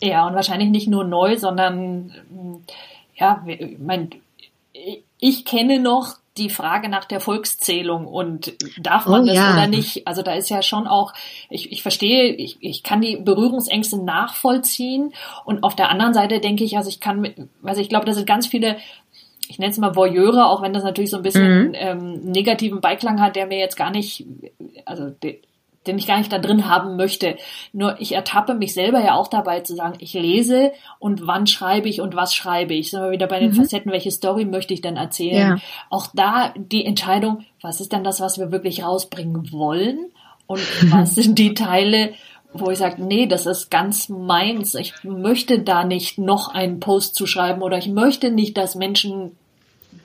Ja, 0.01 0.25
und 0.25 0.35
wahrscheinlich 0.35 0.69
nicht 0.69 0.87
nur 0.87 1.03
neu, 1.03 1.37
sondern 1.37 2.13
ja, 3.15 3.45
mein, 3.77 4.09
ich 5.19 5.45
kenne 5.45 5.79
noch 5.79 6.15
die 6.37 6.49
Frage 6.49 6.89
nach 6.89 7.05
der 7.05 7.21
Volkszählung 7.21 8.07
und 8.07 8.53
darf 8.77 9.05
man 9.05 9.23
oh, 9.23 9.25
das 9.25 9.35
ja. 9.35 9.53
oder 9.53 9.67
nicht? 9.67 10.05
Also 10.07 10.21
da 10.21 10.33
ist 10.33 10.49
ja 10.49 10.61
schon 10.61 10.85
auch, 10.85 11.13
ich, 11.49 11.71
ich 11.71 11.81
verstehe, 11.81 12.33
ich, 12.33 12.57
ich 12.59 12.83
kann 12.83 13.01
die 13.01 13.15
Berührungsängste 13.15 14.03
nachvollziehen 14.03 15.13
und 15.45 15.63
auf 15.63 15.75
der 15.75 15.89
anderen 15.89 16.13
Seite 16.13 16.39
denke 16.39 16.63
ich, 16.63 16.77
also 16.77 16.89
ich 16.89 16.99
kann, 16.99 17.49
also 17.63 17.79
ich 17.79 17.89
glaube, 17.89 18.05
da 18.05 18.13
sind 18.13 18.27
ganz 18.27 18.47
viele 18.47 18.77
ich 19.47 19.59
nenne 19.59 19.71
es 19.71 19.77
mal 19.77 19.95
Voyeure, 19.95 20.47
auch 20.47 20.61
wenn 20.63 20.73
das 20.73 20.83
natürlich 20.83 21.11
so 21.11 21.17
ein 21.17 21.23
bisschen 21.23 21.67
mhm. 21.67 21.73
ähm, 21.75 22.13
negativen 22.31 22.81
Beiklang 22.81 23.21
hat, 23.21 23.35
der 23.35 23.45
mir 23.45 23.59
jetzt 23.59 23.77
gar 23.77 23.91
nicht, 23.91 24.25
also 24.85 25.09
de, 25.09 25.39
den 25.87 25.97
ich 25.97 26.07
gar 26.07 26.17
nicht 26.17 26.31
da 26.31 26.39
drin 26.39 26.67
haben 26.67 26.95
möchte. 26.95 27.37
Nur 27.73 27.99
ich 27.99 28.13
ertappe 28.13 28.55
mich 28.55 28.73
selber 28.73 28.99
ja 28.99 29.15
auch 29.15 29.27
dabei 29.27 29.61
zu 29.61 29.75
sagen, 29.75 29.95
ich 29.99 30.13
lese 30.13 30.71
und 30.99 31.27
wann 31.27 31.47
schreibe 31.47 31.89
ich 31.89 32.01
und 32.01 32.15
was 32.15 32.35
schreibe 32.35 32.73
ich. 32.73 32.89
Sind 32.89 33.01
wir 33.01 33.11
wieder 33.11 33.27
bei 33.27 33.39
den 33.39 33.51
mhm. 33.51 33.55
Facetten, 33.55 33.91
welche 33.91 34.11
Story 34.11 34.45
möchte 34.45 34.73
ich 34.73 34.81
denn 34.81 34.97
erzählen? 34.97 35.57
Ja. 35.57 35.57
Auch 35.89 36.07
da 36.13 36.53
die 36.57 36.85
Entscheidung, 36.85 37.45
was 37.61 37.81
ist 37.81 37.91
denn 37.91 38.03
das, 38.03 38.19
was 38.19 38.39
wir 38.39 38.51
wirklich 38.51 38.83
rausbringen 38.83 39.51
wollen? 39.51 39.99
Und 40.47 40.61
was 40.91 41.15
sind 41.15 41.39
die 41.39 41.53
Teile, 41.53 42.13
wo 42.53 42.71
ich 42.71 42.77
sage, 42.77 43.03
nee, 43.03 43.27
das 43.27 43.45
ist 43.45 43.69
ganz 43.69 44.09
meins. 44.09 44.75
Ich 44.75 44.93
möchte 45.03 45.59
da 45.59 45.83
nicht 45.83 46.17
noch 46.17 46.47
einen 46.47 46.79
Post 46.79 47.15
zu 47.15 47.27
schreiben 47.27 47.61
oder 47.61 47.77
ich 47.77 47.87
möchte 47.87 48.31
nicht, 48.31 48.57
dass 48.57 48.75
Menschen 48.75 49.31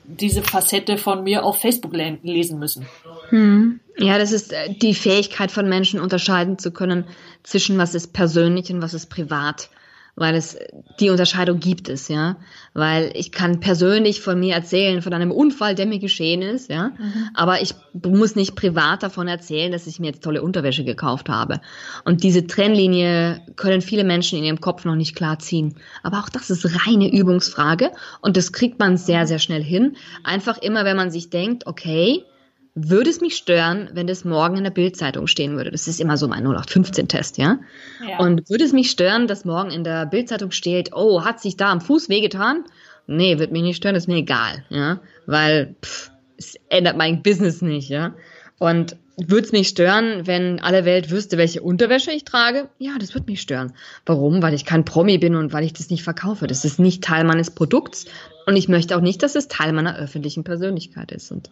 diese 0.03 0.41
Facette 0.41 0.97
von 0.97 1.23
mir 1.23 1.45
auf 1.45 1.59
Facebook 1.59 1.93
lesen 1.93 2.59
müssen. 2.59 2.85
Hm. 3.29 3.79
Ja, 3.97 4.17
das 4.17 4.31
ist 4.31 4.53
äh, 4.53 4.73
die 4.73 4.93
Fähigkeit 4.93 5.51
von 5.51 5.67
Menschen 5.67 5.99
unterscheiden 5.99 6.57
zu 6.57 6.71
können 6.71 7.05
zwischen 7.43 7.77
was 7.77 7.95
ist 7.95 8.13
persönlich 8.13 8.71
und 8.71 8.81
was 8.81 8.93
ist 8.93 9.07
privat 9.07 9.69
weil 10.15 10.35
es 10.35 10.57
die 10.99 11.09
Unterscheidung 11.09 11.59
gibt 11.59 11.89
es, 11.89 12.07
ja, 12.07 12.37
weil 12.73 13.11
ich 13.15 13.31
kann 13.31 13.59
persönlich 13.59 14.21
von 14.21 14.39
mir 14.39 14.55
erzählen 14.55 15.01
von 15.01 15.13
einem 15.13 15.31
Unfall, 15.31 15.73
der 15.73 15.85
mir 15.85 15.99
geschehen 15.99 16.41
ist, 16.41 16.69
ja, 16.69 16.89
mhm. 16.89 17.29
aber 17.33 17.61
ich 17.61 17.73
muss 17.93 18.35
nicht 18.35 18.55
privat 18.55 19.03
davon 19.03 19.27
erzählen, 19.27 19.71
dass 19.71 19.87
ich 19.87 19.99
mir 19.99 20.07
jetzt 20.07 20.23
tolle 20.23 20.41
Unterwäsche 20.41 20.83
gekauft 20.83 21.29
habe. 21.29 21.61
Und 22.03 22.23
diese 22.23 22.45
Trennlinie 22.45 23.41
können 23.55 23.81
viele 23.81 24.03
Menschen 24.03 24.37
in 24.37 24.43
ihrem 24.43 24.61
Kopf 24.61 24.85
noch 24.85 24.95
nicht 24.95 25.15
klar 25.15 25.39
ziehen. 25.39 25.75
Aber 26.03 26.19
auch 26.19 26.29
das 26.29 26.49
ist 26.49 26.85
reine 26.85 27.11
Übungsfrage 27.11 27.91
und 28.21 28.37
das 28.37 28.51
kriegt 28.51 28.79
man 28.79 28.97
sehr 28.97 29.27
sehr 29.27 29.39
schnell 29.39 29.63
hin. 29.63 29.95
Einfach 30.23 30.57
immer, 30.57 30.83
wenn 30.83 30.97
man 30.97 31.11
sich 31.11 31.29
denkt, 31.29 31.67
okay, 31.67 32.25
würde 32.73 33.09
es 33.09 33.19
mich 33.19 33.35
stören, 33.35 33.89
wenn 33.93 34.07
das 34.07 34.23
morgen 34.23 34.57
in 34.57 34.63
der 34.63 34.71
Bildzeitung 34.71 35.27
stehen 35.27 35.57
würde? 35.57 35.71
Das 35.71 35.87
ist 35.87 35.99
immer 35.99 36.17
so 36.17 36.27
mein 36.27 36.45
0815-Test, 36.45 37.37
ja? 37.37 37.59
ja? 38.07 38.19
Und 38.19 38.49
würde 38.49 38.63
es 38.63 38.71
mich 38.71 38.89
stören, 38.89 39.27
dass 39.27 39.43
morgen 39.43 39.71
in 39.71 39.83
der 39.83 40.05
Bildzeitung 40.05 40.51
steht, 40.51 40.91
oh, 40.93 41.25
hat 41.25 41.41
sich 41.41 41.57
da 41.57 41.71
am 41.71 41.81
Fuß 41.81 42.07
wehgetan? 42.07 42.63
Nee, 43.07 43.39
wird 43.39 43.51
mich 43.51 43.63
nicht 43.63 43.77
stören, 43.77 43.95
ist 43.95 44.07
mir 44.07 44.17
egal, 44.17 44.63
ja? 44.69 45.01
Weil 45.25 45.75
pff, 45.83 46.11
es 46.37 46.55
ändert 46.69 46.97
mein 46.97 47.21
Business 47.23 47.61
nicht, 47.61 47.89
ja? 47.89 48.15
Und 48.57 48.95
würde 49.17 49.45
es 49.45 49.51
mich 49.51 49.67
stören, 49.67 50.25
wenn 50.25 50.59
alle 50.59 50.85
Welt 50.85 51.11
wüsste, 51.11 51.37
welche 51.37 51.61
Unterwäsche 51.61 52.11
ich 52.11 52.23
trage? 52.23 52.69
Ja, 52.77 52.93
das 52.99 53.13
würde 53.13 53.29
mich 53.29 53.41
stören. 53.41 53.73
Warum? 54.05 54.41
Weil 54.41 54.53
ich 54.53 54.65
kein 54.65 54.85
Promi 54.85 55.17
bin 55.17 55.35
und 55.35 55.53
weil 55.53 55.65
ich 55.65 55.73
das 55.73 55.89
nicht 55.89 56.03
verkaufe. 56.03 56.47
Das 56.47 56.65
ist 56.65 56.79
nicht 56.79 57.03
Teil 57.03 57.23
meines 57.25 57.51
Produkts 57.51 58.05
und 58.45 58.55
ich 58.55 58.67
möchte 58.67 58.95
auch 58.95 59.01
nicht, 59.01 59.23
dass 59.23 59.35
es 59.35 59.47
Teil 59.47 59.73
meiner 59.73 59.97
öffentlichen 59.97 60.43
Persönlichkeit 60.43 61.11
ist. 61.11 61.31
Und 61.31 61.49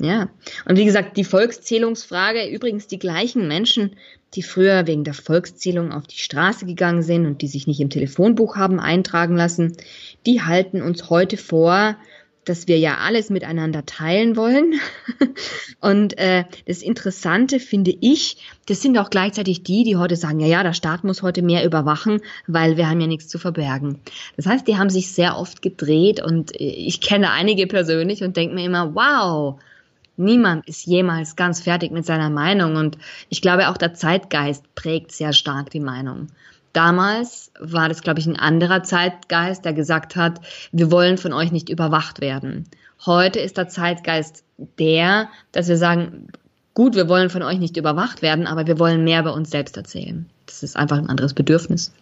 ja, 0.00 0.28
und 0.66 0.76
wie 0.76 0.84
gesagt, 0.84 1.16
die 1.16 1.24
Volkszählungsfrage, 1.24 2.48
übrigens 2.48 2.86
die 2.86 2.98
gleichen 2.98 3.48
Menschen, 3.48 3.96
die 4.34 4.42
früher 4.42 4.86
wegen 4.86 5.04
der 5.04 5.14
Volkszählung 5.14 5.92
auf 5.92 6.06
die 6.06 6.18
Straße 6.18 6.66
gegangen 6.66 7.02
sind 7.02 7.26
und 7.26 7.42
die 7.42 7.48
sich 7.48 7.66
nicht 7.66 7.80
im 7.80 7.90
Telefonbuch 7.90 8.56
haben 8.56 8.80
eintragen 8.80 9.36
lassen, 9.36 9.76
die 10.26 10.42
halten 10.42 10.82
uns 10.82 11.10
heute 11.10 11.36
vor, 11.36 11.96
dass 12.44 12.66
wir 12.66 12.78
ja 12.78 12.98
alles 12.98 13.30
miteinander 13.30 13.86
teilen 13.86 14.36
wollen. 14.36 14.74
Und 15.80 16.18
äh, 16.18 16.44
das 16.66 16.82
Interessante 16.82 17.60
finde 17.60 17.94
ich, 18.00 18.36
das 18.66 18.82
sind 18.82 18.98
auch 18.98 19.10
gleichzeitig 19.10 19.62
die, 19.62 19.84
die 19.84 19.96
heute 19.96 20.16
sagen, 20.16 20.40
ja, 20.40 20.46
ja, 20.46 20.62
der 20.62 20.72
Staat 20.72 21.04
muss 21.04 21.22
heute 21.22 21.42
mehr 21.42 21.64
überwachen, 21.64 22.20
weil 22.46 22.76
wir 22.76 22.88
haben 22.88 23.00
ja 23.00 23.06
nichts 23.06 23.28
zu 23.28 23.38
verbergen. 23.38 24.00
Das 24.36 24.46
heißt, 24.46 24.66
die 24.66 24.76
haben 24.76 24.90
sich 24.90 25.12
sehr 25.12 25.38
oft 25.38 25.62
gedreht 25.62 26.22
und 26.22 26.58
äh, 26.60 26.64
ich 26.64 27.00
kenne 27.00 27.30
einige 27.30 27.66
persönlich 27.66 28.22
und 28.22 28.36
denke 28.36 28.54
mir 28.54 28.64
immer, 28.64 28.94
wow, 28.94 29.60
niemand 30.16 30.66
ist 30.66 30.86
jemals 30.86 31.36
ganz 31.36 31.60
fertig 31.60 31.92
mit 31.92 32.06
seiner 32.06 32.30
Meinung 32.30 32.76
und 32.76 32.98
ich 33.28 33.40
glaube 33.40 33.68
auch 33.68 33.76
der 33.76 33.94
Zeitgeist 33.94 34.74
prägt 34.74 35.12
sehr 35.12 35.32
stark 35.32 35.70
die 35.70 35.80
Meinung. 35.80 36.28
Damals 36.72 37.52
war 37.60 37.88
das, 37.88 38.02
glaube 38.02 38.20
ich, 38.20 38.26
ein 38.26 38.38
anderer 38.38 38.82
Zeitgeist, 38.82 39.64
der 39.64 39.72
gesagt 39.72 40.16
hat, 40.16 40.40
wir 40.72 40.90
wollen 40.90 41.18
von 41.18 41.32
euch 41.32 41.52
nicht 41.52 41.68
überwacht 41.68 42.20
werden. 42.20 42.66
Heute 43.04 43.40
ist 43.40 43.58
der 43.58 43.68
Zeitgeist 43.68 44.44
der, 44.78 45.28
dass 45.52 45.68
wir 45.68 45.76
sagen, 45.76 46.28
gut, 46.74 46.94
wir 46.94 47.08
wollen 47.08 47.30
von 47.30 47.42
euch 47.42 47.58
nicht 47.58 47.76
überwacht 47.76 48.22
werden, 48.22 48.46
aber 48.46 48.66
wir 48.66 48.78
wollen 48.78 49.04
mehr 49.04 49.22
bei 49.22 49.30
uns 49.30 49.50
selbst 49.50 49.76
erzählen. 49.76 50.26
Das 50.46 50.62
ist 50.62 50.76
einfach 50.76 50.98
ein 50.98 51.08
anderes 51.08 51.34
Bedürfnis. 51.34 51.92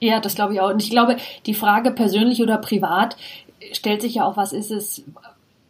Ja, 0.00 0.20
das 0.20 0.34
glaube 0.34 0.54
ich 0.54 0.60
auch. 0.60 0.70
Und 0.70 0.82
ich 0.82 0.90
glaube, 0.90 1.16
die 1.46 1.54
Frage 1.54 1.90
persönlich 1.90 2.42
oder 2.42 2.58
privat 2.58 3.16
stellt 3.72 4.02
sich 4.02 4.16
ja 4.16 4.24
auch, 4.24 4.36
was 4.36 4.52
ist 4.52 4.70
es, 4.70 5.02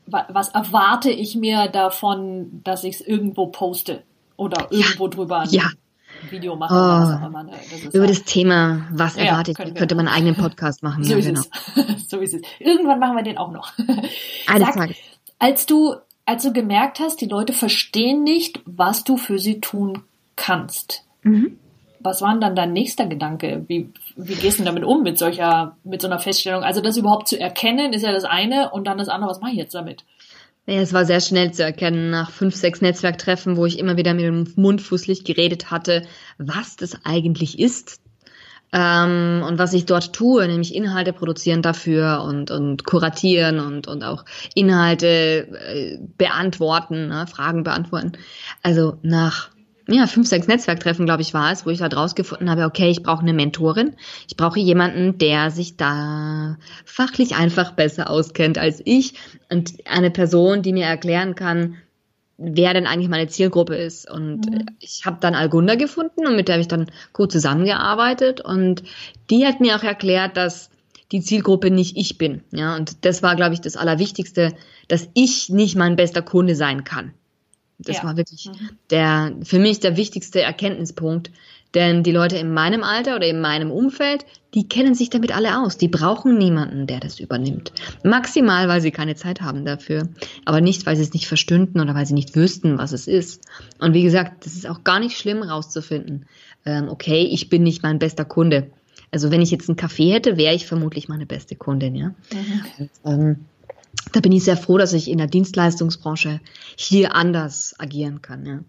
was 0.06 0.48
erwarte 0.48 1.10
ich 1.10 1.36
mir 1.36 1.68
davon, 1.68 2.62
dass 2.64 2.84
ich 2.84 2.96
es 2.96 3.00
irgendwo 3.00 3.46
poste 3.46 4.02
oder 4.36 4.68
irgendwo 4.70 5.04
ja, 5.04 5.10
drüber 5.10 5.44
ja. 5.50 5.70
Video 6.30 6.56
machen 6.56 6.76
oh, 6.76 6.80
oder 6.80 7.00
was 7.00 7.22
auch 7.22 7.26
immer. 7.26 7.42
Ne? 7.42 7.52
Das 7.70 7.94
über 7.94 8.06
halt 8.06 8.10
das 8.10 8.24
Thema, 8.24 8.86
was 8.90 9.16
erwartet, 9.16 9.58
ja, 9.58 9.70
könnte 9.70 9.94
man 9.94 10.08
einen 10.08 10.16
eigenen 10.16 10.36
Podcast 10.36 10.82
machen. 10.82 11.04
so, 11.04 11.12
ja, 11.12 11.18
ist 11.18 11.26
genau. 11.26 11.40
es. 11.40 12.08
so 12.08 12.18
ist 12.18 12.34
es. 12.34 12.42
Irgendwann 12.58 12.98
machen 12.98 13.16
wir 13.16 13.22
den 13.22 13.38
auch 13.38 13.50
noch. 13.50 13.72
Eines 14.46 14.74
Tages. 14.74 14.96
Als 15.38 15.66
du, 15.66 15.96
als 16.24 16.42
du 16.42 16.52
gemerkt 16.52 17.00
hast, 17.00 17.20
die 17.20 17.26
Leute 17.26 17.52
verstehen 17.52 18.22
nicht, 18.24 18.60
was 18.64 19.04
du 19.04 19.16
für 19.16 19.38
sie 19.38 19.60
tun 19.60 20.02
kannst. 20.36 21.04
Mhm. 21.22 21.58
Was 22.00 22.22
war 22.22 22.30
denn 22.30 22.40
dann 22.40 22.54
dein 22.54 22.72
nächster 22.72 23.06
Gedanke? 23.06 23.64
Wie, 23.66 23.90
wie 24.16 24.34
gehst 24.34 24.60
du 24.60 24.64
damit 24.64 24.84
um 24.84 25.02
mit 25.02 25.18
solcher, 25.18 25.76
mit 25.82 26.00
so 26.00 26.06
einer 26.06 26.18
Feststellung? 26.18 26.62
Also 26.62 26.80
das 26.80 26.96
überhaupt 26.96 27.26
zu 27.26 27.38
erkennen, 27.38 27.92
ist 27.92 28.02
ja 28.02 28.12
das 28.12 28.24
eine 28.24 28.70
und 28.70 28.86
dann 28.86 28.98
das 28.98 29.08
andere, 29.08 29.30
was 29.30 29.40
mache 29.40 29.50
ich 29.50 29.56
jetzt 29.56 29.74
damit? 29.74 30.04
Ja, 30.66 30.80
es 30.80 30.92
war 30.92 31.04
sehr 31.04 31.20
schnell 31.20 31.52
zu 31.52 31.62
erkennen 31.62 32.10
nach 32.10 32.30
fünf, 32.30 32.56
sechs 32.56 32.80
Netzwerktreffen, 32.80 33.56
wo 33.56 33.66
ich 33.66 33.78
immer 33.78 33.96
wieder 33.96 34.14
mit 34.14 34.24
dem 34.24 34.52
Mund 34.56 34.82
fußlich 34.82 35.24
geredet 35.24 35.70
hatte, 35.70 36.02
was 36.38 36.74
das 36.74 36.98
eigentlich 37.04 37.60
ist 37.60 38.00
ähm, 38.72 39.44
und 39.46 39.58
was 39.58 39.72
ich 39.72 39.86
dort 39.86 40.12
tue, 40.12 40.46
nämlich 40.48 40.74
Inhalte 40.74 41.12
produzieren 41.12 41.62
dafür 41.62 42.22
und, 42.26 42.50
und 42.50 42.84
kuratieren 42.84 43.60
und, 43.60 43.86
und 43.86 44.02
auch 44.02 44.24
Inhalte 44.54 45.06
äh, 45.06 45.98
beantworten, 46.18 47.08
ne, 47.08 47.26
Fragen 47.28 47.62
beantworten. 47.62 48.12
Also 48.62 48.98
nach 49.02 49.50
ja, 49.88 50.06
fünf, 50.06 50.26
sechs 50.26 50.48
Netzwerktreffen, 50.48 51.06
glaube 51.06 51.22
ich, 51.22 51.32
war 51.32 51.52
es, 51.52 51.64
wo 51.64 51.70
ich 51.70 51.80
halt 51.80 51.96
rausgefunden 51.96 52.50
habe, 52.50 52.64
okay, 52.64 52.88
ich 52.90 53.02
brauche 53.02 53.22
eine 53.22 53.32
Mentorin. 53.32 53.94
Ich 54.28 54.36
brauche 54.36 54.58
jemanden, 54.58 55.18
der 55.18 55.50
sich 55.50 55.76
da 55.76 56.56
fachlich 56.84 57.36
einfach 57.36 57.72
besser 57.72 58.10
auskennt 58.10 58.58
als 58.58 58.82
ich 58.84 59.14
und 59.48 59.74
eine 59.84 60.10
Person, 60.10 60.62
die 60.62 60.72
mir 60.72 60.86
erklären 60.86 61.36
kann, 61.36 61.76
wer 62.36 62.74
denn 62.74 62.86
eigentlich 62.86 63.08
meine 63.08 63.28
Zielgruppe 63.28 63.76
ist. 63.76 64.10
Und 64.10 64.50
mhm. 64.50 64.66
ich 64.80 65.02
habe 65.06 65.18
dann 65.20 65.34
Algunda 65.34 65.76
gefunden 65.76 66.26
und 66.26 66.34
mit 66.34 66.48
der 66.48 66.54
habe 66.54 66.62
ich 66.62 66.68
dann 66.68 66.90
gut 67.12 67.30
zusammengearbeitet 67.30 68.40
und 68.40 68.82
die 69.30 69.46
hat 69.46 69.60
mir 69.60 69.76
auch 69.76 69.84
erklärt, 69.84 70.36
dass 70.36 70.70
die 71.12 71.20
Zielgruppe 71.20 71.70
nicht 71.70 71.96
ich 71.96 72.18
bin. 72.18 72.42
Ja, 72.50 72.74
und 72.74 73.04
das 73.04 73.22
war, 73.22 73.36
glaube 73.36 73.54
ich, 73.54 73.60
das 73.60 73.76
Allerwichtigste, 73.76 74.52
dass 74.88 75.08
ich 75.14 75.48
nicht 75.48 75.76
mein 75.76 75.94
bester 75.94 76.22
Kunde 76.22 76.56
sein 76.56 76.82
kann. 76.82 77.12
Das 77.78 77.98
ja. 77.98 78.04
war 78.04 78.16
wirklich 78.16 78.46
mhm. 78.46 78.70
der, 78.90 79.34
für 79.42 79.58
mich 79.58 79.80
der 79.80 79.96
wichtigste 79.96 80.40
Erkenntnispunkt. 80.40 81.30
Denn 81.74 82.02
die 82.02 82.12
Leute 82.12 82.38
in 82.38 82.54
meinem 82.54 82.82
Alter 82.82 83.16
oder 83.16 83.26
in 83.26 83.40
meinem 83.40 83.70
Umfeld, 83.70 84.24
die 84.54 84.66
kennen 84.66 84.94
sich 84.94 85.10
damit 85.10 85.34
alle 85.34 85.58
aus. 85.60 85.76
Die 85.76 85.88
brauchen 85.88 86.38
niemanden, 86.38 86.86
der 86.86 87.00
das 87.00 87.20
übernimmt. 87.20 87.72
Maximal, 88.02 88.66
weil 88.68 88.80
sie 88.80 88.92
keine 88.92 89.14
Zeit 89.14 89.42
haben 89.42 89.66
dafür. 89.66 90.08
Aber 90.46 90.62
nicht, 90.62 90.86
weil 90.86 90.96
sie 90.96 91.02
es 91.02 91.12
nicht 91.12 91.26
verstünden 91.26 91.80
oder 91.80 91.94
weil 91.94 92.06
sie 92.06 92.14
nicht 92.14 92.34
wüssten, 92.34 92.78
was 92.78 92.92
es 92.92 93.06
ist. 93.06 93.42
Und 93.78 93.92
wie 93.92 94.04
gesagt, 94.04 94.46
das 94.46 94.54
ist 94.54 94.66
auch 94.66 94.84
gar 94.84 95.00
nicht 95.00 95.18
schlimm 95.18 95.42
rauszufinden. 95.42 96.24
Ähm, 96.64 96.88
okay, 96.88 97.28
ich 97.30 97.50
bin 97.50 97.62
nicht 97.62 97.82
mein 97.82 97.98
bester 97.98 98.24
Kunde. 98.24 98.70
Also 99.10 99.30
wenn 99.30 99.42
ich 99.42 99.50
jetzt 99.50 99.68
einen 99.68 99.76
Kaffee 99.76 100.12
hätte, 100.12 100.38
wäre 100.38 100.54
ich 100.54 100.66
vermutlich 100.66 101.08
meine 101.08 101.26
beste 101.26 101.56
Kundin, 101.56 101.94
ja. 101.94 102.14
Mhm. 102.32 102.62
Und, 102.78 102.90
ähm, 103.04 103.44
da 104.12 104.20
bin 104.20 104.32
ich 104.32 104.44
sehr 104.44 104.56
froh, 104.56 104.78
dass 104.78 104.92
ich 104.92 105.10
in 105.10 105.18
der 105.18 105.26
Dienstleistungsbranche 105.26 106.40
hier 106.76 107.14
anders 107.14 107.74
agieren 107.78 108.22
kann. 108.22 108.46
Ja. 108.46 108.60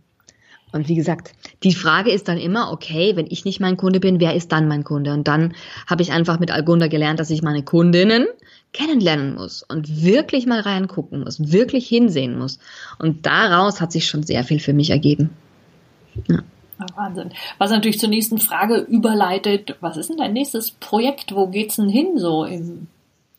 Und 0.74 0.90
wie 0.90 0.96
gesagt, 0.96 1.34
die 1.64 1.74
Frage 1.74 2.12
ist 2.12 2.28
dann 2.28 2.38
immer, 2.38 2.72
okay, 2.72 3.16
wenn 3.16 3.28
ich 3.30 3.46
nicht 3.46 3.60
mein 3.60 3.78
Kunde 3.78 4.00
bin, 4.00 4.20
wer 4.20 4.36
ist 4.36 4.52
dann 4.52 4.68
mein 4.68 4.84
Kunde? 4.84 5.14
Und 5.14 5.28
dann 5.28 5.54
habe 5.88 6.02
ich 6.02 6.12
einfach 6.12 6.40
mit 6.40 6.52
Algunda 6.52 6.88
gelernt, 6.88 7.20
dass 7.20 7.30
ich 7.30 7.42
meine 7.42 7.64
Kundinnen 7.64 8.28
kennenlernen 8.74 9.36
muss 9.36 9.64
und 9.64 10.04
wirklich 10.04 10.46
mal 10.46 10.60
reingucken 10.60 11.22
muss, 11.22 11.52
wirklich 11.52 11.88
hinsehen 11.88 12.38
muss. 12.38 12.60
Und 13.00 13.26
daraus 13.26 13.80
hat 13.80 13.94
sich 13.94 14.08
schon 14.08 14.24
sehr 14.24 14.44
viel 14.44 14.60
für 14.60 14.74
mich 14.74 14.90
ergeben. 14.90 15.30
Ja. 16.28 16.40
Wahnsinn. 16.96 17.32
Was 17.58 17.72
natürlich 17.72 18.00
zur 18.00 18.10
nächsten 18.10 18.38
Frage 18.38 18.78
überleitet, 18.78 19.78
was 19.80 19.98
ist 19.98 20.10
denn 20.10 20.18
dein 20.18 20.34
nächstes 20.34 20.72
Projekt? 20.72 21.34
Wo 21.34 21.48
geht's 21.48 21.78
denn 21.78 21.90
hin 21.90 22.18
so 22.18 22.44
im 22.44 22.88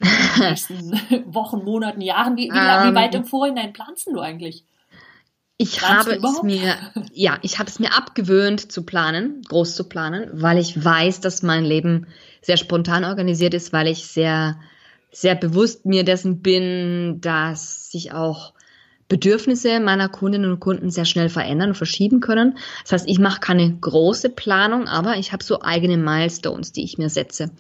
in 0.00 0.08
den 0.08 0.40
nächsten 0.48 1.34
Wochen, 1.34 1.64
Monaten, 1.64 2.00
Jahren? 2.00 2.36
Wie, 2.36 2.44
wie, 2.44 2.50
um, 2.50 2.90
wie 2.90 2.94
weit 2.94 3.14
im 3.14 3.24
Vorhinein 3.24 3.72
planst 3.72 4.06
du 4.06 4.20
eigentlich? 4.20 4.64
Ich 5.56 5.82
habe 5.82 6.14
es 6.14 6.42
mir, 6.42 6.76
ja, 7.12 7.38
ich 7.42 7.58
habe 7.58 7.68
es 7.68 7.80
mir 7.80 7.96
abgewöhnt 7.96 8.70
zu 8.70 8.84
planen, 8.84 9.42
groß 9.48 9.74
zu 9.74 9.88
planen, 9.88 10.30
weil 10.32 10.58
ich 10.58 10.82
weiß, 10.82 11.20
dass 11.20 11.42
mein 11.42 11.64
Leben 11.64 12.06
sehr 12.42 12.56
spontan 12.56 13.04
organisiert 13.04 13.54
ist, 13.54 13.72
weil 13.72 13.88
ich 13.88 14.06
sehr, 14.06 14.58
sehr 15.10 15.34
bewusst 15.34 15.84
mir 15.84 16.04
dessen 16.04 16.42
bin, 16.42 17.20
dass 17.20 17.90
sich 17.90 18.12
auch 18.12 18.54
Bedürfnisse 19.08 19.80
meiner 19.80 20.08
Kundinnen 20.08 20.52
und 20.52 20.60
Kunden 20.60 20.90
sehr 20.90 21.04
schnell 21.04 21.28
verändern 21.28 21.70
und 21.70 21.74
verschieben 21.76 22.20
können. 22.20 22.58
Das 22.82 22.92
heißt, 22.92 23.08
ich 23.08 23.18
mache 23.18 23.40
keine 23.40 23.74
große 23.80 24.28
Planung, 24.28 24.86
aber 24.86 25.16
ich 25.16 25.32
habe 25.32 25.42
so 25.42 25.62
eigene 25.62 25.96
Milestones, 25.96 26.72
die 26.72 26.84
ich 26.84 26.98
mir 26.98 27.08
setze. 27.08 27.50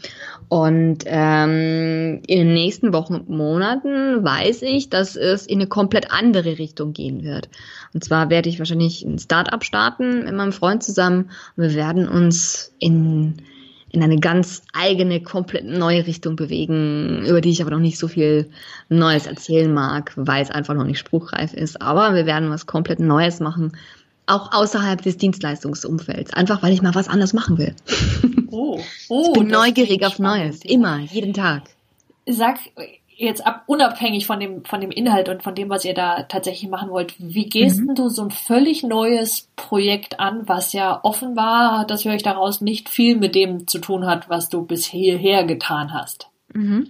Und 0.48 1.04
ähm, 1.06 2.20
in 2.26 2.38
den 2.38 2.52
nächsten 2.52 2.92
Wochen 2.92 3.14
und 3.14 3.30
Monaten 3.30 4.22
weiß 4.22 4.62
ich, 4.62 4.90
dass 4.90 5.16
es 5.16 5.46
in 5.46 5.58
eine 5.58 5.68
komplett 5.68 6.10
andere 6.10 6.58
Richtung 6.58 6.92
gehen 6.92 7.22
wird. 7.22 7.48
Und 7.94 8.04
zwar 8.04 8.28
werde 8.28 8.48
ich 8.48 8.58
wahrscheinlich 8.58 9.02
ein 9.04 9.18
Startup 9.18 9.64
starten 9.64 10.24
mit 10.24 10.34
meinem 10.34 10.52
Freund 10.52 10.82
zusammen 10.82 11.30
wir 11.56 11.74
werden 11.74 12.08
uns 12.08 12.72
in 12.78 13.42
in 13.90 14.02
eine 14.02 14.18
ganz 14.18 14.62
eigene, 14.72 15.22
komplett 15.22 15.64
neue 15.64 16.06
Richtung 16.06 16.36
bewegen, 16.36 17.24
über 17.26 17.40
die 17.40 17.50
ich 17.50 17.62
aber 17.62 17.70
noch 17.70 17.78
nicht 17.78 17.98
so 17.98 18.08
viel 18.08 18.50
Neues 18.88 19.26
erzählen 19.26 19.72
mag, 19.72 20.12
weil 20.16 20.42
es 20.42 20.50
einfach 20.50 20.74
noch 20.74 20.84
nicht 20.84 20.98
spruchreif 20.98 21.54
ist. 21.54 21.80
Aber 21.80 22.14
wir 22.14 22.26
werden 22.26 22.50
was 22.50 22.66
komplett 22.66 23.00
Neues 23.00 23.40
machen, 23.40 23.72
auch 24.26 24.52
außerhalb 24.52 25.00
des 25.00 25.16
Dienstleistungsumfelds, 25.16 26.34
einfach 26.34 26.62
weil 26.62 26.72
ich 26.72 26.82
mal 26.82 26.94
was 26.94 27.08
anderes 27.08 27.32
machen 27.32 27.56
will. 27.56 27.74
Oh, 28.50 28.80
oh, 29.08 29.26
ich 29.32 29.32
bin 29.32 29.48
neugierig 29.48 30.04
auf 30.04 30.18
Neues, 30.18 30.64
immer, 30.64 30.98
jeden 30.98 31.32
Tag. 31.32 31.62
Sag, 32.26 32.58
jetzt 33.18 33.44
ab, 33.44 33.64
unabhängig 33.66 34.26
von 34.26 34.38
dem, 34.38 34.64
von 34.64 34.80
dem 34.80 34.92
Inhalt 34.92 35.28
und 35.28 35.42
von 35.42 35.54
dem, 35.54 35.68
was 35.68 35.84
ihr 35.84 35.92
da 35.92 36.22
tatsächlich 36.22 36.70
machen 36.70 36.90
wollt, 36.90 37.14
wie 37.18 37.48
gehst 37.48 37.80
mhm. 37.80 37.96
du 37.96 38.08
so 38.08 38.22
ein 38.22 38.30
völlig 38.30 38.84
neues 38.84 39.48
Projekt 39.56 40.20
an, 40.20 40.48
was 40.48 40.72
ja 40.72 41.00
offenbar, 41.02 41.84
das 41.86 42.04
höre 42.04 42.14
ich 42.14 42.22
daraus, 42.22 42.60
nicht 42.60 42.88
viel 42.88 43.16
mit 43.16 43.34
dem 43.34 43.66
zu 43.66 43.80
tun 43.80 44.06
hat, 44.06 44.30
was 44.30 44.48
du 44.48 44.64
bis 44.64 44.86
hierher 44.86 45.44
getan 45.44 45.92
hast? 45.92 46.28
Mhm. 46.54 46.88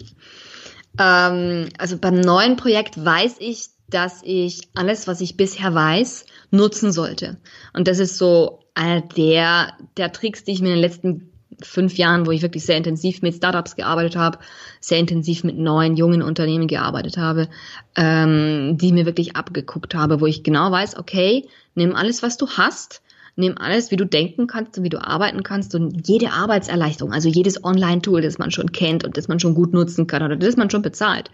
Ähm, 1.01 1.71
also 1.79 1.97
beim 1.97 2.21
neuen 2.21 2.57
Projekt 2.57 3.03
weiß 3.03 3.37
ich, 3.39 3.69
dass 3.89 4.21
ich 4.23 4.69
alles, 4.75 5.09
was 5.09 5.23
ich 5.23 5.39
bisher 5.39 5.75
weiß, 5.75 6.27
nutzen 6.51 6.93
sollte. 6.93 7.39
Und 7.73 7.89
das 7.89 8.01
ist 8.01 8.19
so 8.19 8.61
einer 8.75 9.01
der, 9.01 9.73
der 9.97 10.13
Tricks, 10.13 10.45
die 10.45 10.53
ich 10.53 10.61
mir 10.61 10.69
in 10.69 10.75
den 10.75 10.83
letzten 10.83 11.33
fünf 11.63 11.97
Jahren, 11.97 12.27
wo 12.27 12.31
ich 12.31 12.43
wirklich 12.43 12.65
sehr 12.65 12.77
intensiv 12.77 13.23
mit 13.23 13.35
Startups 13.35 13.77
gearbeitet 13.77 14.17
habe, 14.17 14.39
sehr 14.81 14.99
intensiv 14.99 15.45
mit 15.45 15.59
neuen, 15.59 15.97
jungen 15.97 16.23
Unternehmen 16.23 16.69
gearbeitet 16.69 17.17
habe, 17.17 17.49
ähm, 17.97 18.77
die 18.79 18.93
mir 18.93 19.07
wirklich 19.07 19.37
abgeguckt 19.37 19.95
habe, 19.95 20.21
wo 20.21 20.27
ich 20.27 20.43
genau 20.43 20.71
weiß, 20.71 20.99
okay, 20.99 21.49
nimm 21.75 21.95
alles, 21.95 22.23
was 22.23 22.37
du 22.37 22.49
hast, 22.49 23.03
nimm 23.37 23.57
alles, 23.57 23.91
wie 23.91 23.97
du 23.97 24.05
denken 24.05 24.47
kannst 24.47 24.77
und 24.79 24.85
wie 24.85 24.91
du 24.91 25.03
arbeiten 25.03 25.43
kannst 25.43 25.75
und 25.75 26.07
jede 26.07 26.33
Arbeitserleichterung, 26.33 27.13
also 27.13 27.29
jedes 27.29 27.65
Online-Tool, 27.65 28.21
das 28.21 28.39
man 28.39 28.51
schon 28.51 28.73
kennt 28.73 29.05
und 29.05 29.17
das 29.17 29.29
man 29.29 29.41
schon 29.41 29.55
gut 29.55 29.73
nutzen 29.73 30.07
kann 30.07 30.23
oder 30.23 30.37
das 30.37 30.57
man 30.57 30.71
schon 30.71 30.83
bezahlt. 30.83 31.31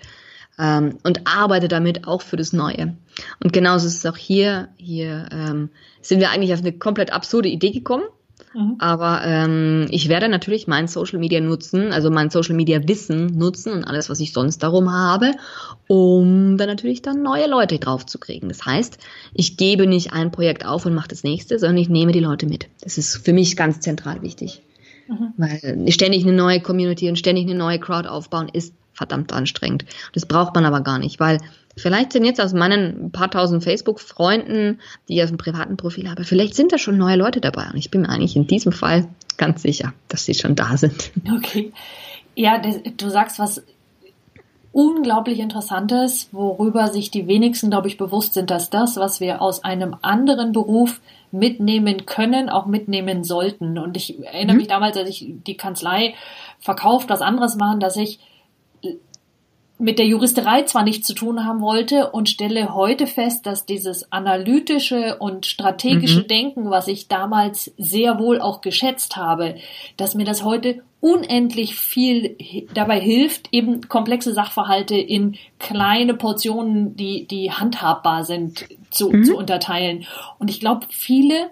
Ähm, 0.56 0.99
und 1.02 1.26
arbeite 1.26 1.66
damit 1.66 2.06
auch 2.06 2.23
für 2.23 2.37
das 2.37 2.52
Neue. 2.52 2.97
Und 3.42 3.52
genauso 3.52 3.88
ist 3.88 3.97
es 3.97 4.06
auch 4.06 4.16
hier. 4.16 4.68
Hier 4.76 5.28
ähm, 5.33 5.71
sind 6.00 6.21
wir 6.21 6.30
eigentlich 6.30 6.52
auf 6.54 6.61
eine 6.61 6.73
komplett 6.73 7.12
absurde 7.12 7.49
Idee 7.49 7.73
gekommen 7.73 8.04
Mhm. 8.55 8.76
Aber 8.79 9.23
ähm, 9.25 9.87
ich 9.91 10.09
werde 10.09 10.29
natürlich 10.29 10.67
mein 10.67 10.87
Social 10.87 11.19
Media 11.19 11.41
nutzen, 11.41 11.93
also 11.93 12.11
mein 12.11 12.31
Social 12.31 12.55
Media 12.55 12.87
Wissen 12.87 13.37
nutzen 13.37 13.73
und 13.73 13.85
alles, 13.85 14.09
was 14.09 14.21
ich 14.21 14.33
sonst 14.33 14.62
darum 14.62 14.93
habe, 14.93 15.33
um 15.88 16.57
dann 16.57 16.69
natürlich 16.69 17.03
dann 17.03 17.23
neue 17.23 17.49
Leute 17.49 17.79
drauf 17.79 18.07
zu 18.07 18.19
kriegen. 18.19 18.49
Das 18.49 18.64
heißt, 18.64 18.99
ich 19.35 19.57
gebe 19.57 19.87
nicht 19.87 20.12
ein 20.12 20.31
Projekt 20.31 20.64
auf 20.64 20.87
und 20.87 20.95
mache 20.95 21.09
das 21.09 21.25
nächste, 21.25 21.59
sondern 21.59 21.79
ich 21.79 21.88
nehme 21.88 22.12
die 22.12 22.21
Leute 22.21 22.47
mit. 22.47 22.69
Das 22.81 22.99
ist 22.99 23.17
für 23.17 23.33
mich 23.33 23.57
ganz 23.57 23.81
zentral 23.81 24.23
wichtig. 24.23 24.62
Mhm. 25.09 25.33
Weil 25.37 25.93
ständig 25.93 26.25
eine 26.25 26.37
neue 26.37 26.61
Community 26.61 27.09
und 27.09 27.19
ständig 27.19 27.45
eine 27.45 27.57
neue 27.57 27.79
Crowd 27.79 28.09
aufbauen 28.09 28.49
ist 28.53 28.75
verdammt 28.93 29.33
anstrengend. 29.33 29.85
Das 30.12 30.26
braucht 30.26 30.55
man 30.55 30.64
aber 30.64 30.81
gar 30.81 30.99
nicht, 30.99 31.19
weil 31.19 31.38
vielleicht 31.76 32.12
sind 32.12 32.25
jetzt 32.25 32.40
aus 32.40 32.52
meinen 32.52 33.11
paar 33.12 33.31
tausend 33.31 33.64
Facebook-Freunden, 33.64 34.81
die 35.09 35.16
ich 35.16 35.23
auf 35.23 35.31
dem 35.31 35.38
privaten 35.38 35.76
Profil 35.76 36.11
habe, 36.11 36.25
vielleicht 36.25 36.54
sind 36.54 36.73
da 36.73 36.78
schon 36.78 36.99
neue 36.99 37.16
Leute 37.16 37.40
dabei. 37.40 37.66
Und 37.73 37.76
ich 37.76 37.90
bin 37.90 38.02
mir 38.02 38.09
eigentlich 38.09 38.37
in 38.37 38.47
diesem 38.47 38.73
Fall 38.73 39.07
ganz 39.37 39.62
sicher, 39.62 39.93
dass 40.09 40.25
sie 40.25 40.35
schon 40.35 40.54
da 40.54 40.76
sind. 40.76 41.11
Okay. 41.37 41.73
Ja, 42.37 42.61
du 42.61 43.09
sagst 43.09 43.38
was 43.38 43.62
unglaublich 44.75 45.38
Interessantes, 45.38 46.29
worüber 46.33 46.88
sich 46.88 47.12
die 47.12 47.29
wenigsten, 47.29 47.70
glaube 47.70 47.87
ich, 47.87 47.96
bewusst 47.96 48.35
sind, 48.35 48.51
dass 48.51 48.70
das, 48.70 48.96
was 48.96 49.20
wir 49.20 49.40
aus 49.40 49.62
einem 49.62 49.96
anderen 50.03 50.51
Beruf 50.51 51.01
mitnehmen 51.31 52.07
können, 52.07 52.48
auch 52.48 52.66
mitnehmen 52.66 53.22
sollten. 53.22 53.79
Und 53.79 53.96
ich 53.96 54.20
erinnere 54.25 54.55
mhm. 54.55 54.59
mich 54.59 54.68
damals, 54.68 54.96
als 54.96 55.09
ich 55.09 55.33
die 55.46 55.57
Kanzlei 55.57 56.14
verkauft, 56.59 57.09
was 57.09 57.22
anderes 57.22 57.55
machen, 57.55 57.79
dass 57.79 57.96
ich 57.96 58.18
mit 59.78 59.98
der 59.98 60.06
Juristerei 60.06 60.62
zwar 60.62 60.84
nichts 60.84 61.06
zu 61.06 61.14
tun 61.14 61.44
haben 61.44 61.60
wollte 61.60 62.10
und 62.10 62.28
stelle 62.28 62.74
heute 62.74 63.08
fest, 63.08 63.44
dass 63.44 63.66
dieses 63.66 64.12
analytische 64.12 65.16
und 65.18 65.46
strategische 65.46 66.20
mhm. 66.20 66.28
Denken, 66.28 66.70
was 66.70 66.87
ich 66.87 67.08
damals 67.08 67.72
sehr 67.76 68.20
wohl 68.20 68.40
auch 68.40 68.60
geschätzt 68.60 69.16
habe, 69.16 69.56
dass 69.96 70.14
mir 70.14 70.24
das 70.24 70.44
heute 70.44 70.82
unendlich 71.00 71.74
viel 71.74 72.37
dabei 72.72 73.00
hilft, 73.00 73.48
eben 73.52 73.88
komplexe 73.88 74.32
Sachverhalte 74.32 74.96
in 74.96 75.37
kleine 75.58 76.14
Portionen, 76.14 76.94
die, 76.96 77.26
die 77.26 77.50
handhabbar 77.50 78.24
sind, 78.24 78.66
zu, 78.90 79.10
mhm. 79.10 79.24
zu 79.24 79.37
unterteilen. 79.37 80.06
Und 80.38 80.50
ich 80.50 80.60
glaube, 80.60 80.87
viele 80.88 81.50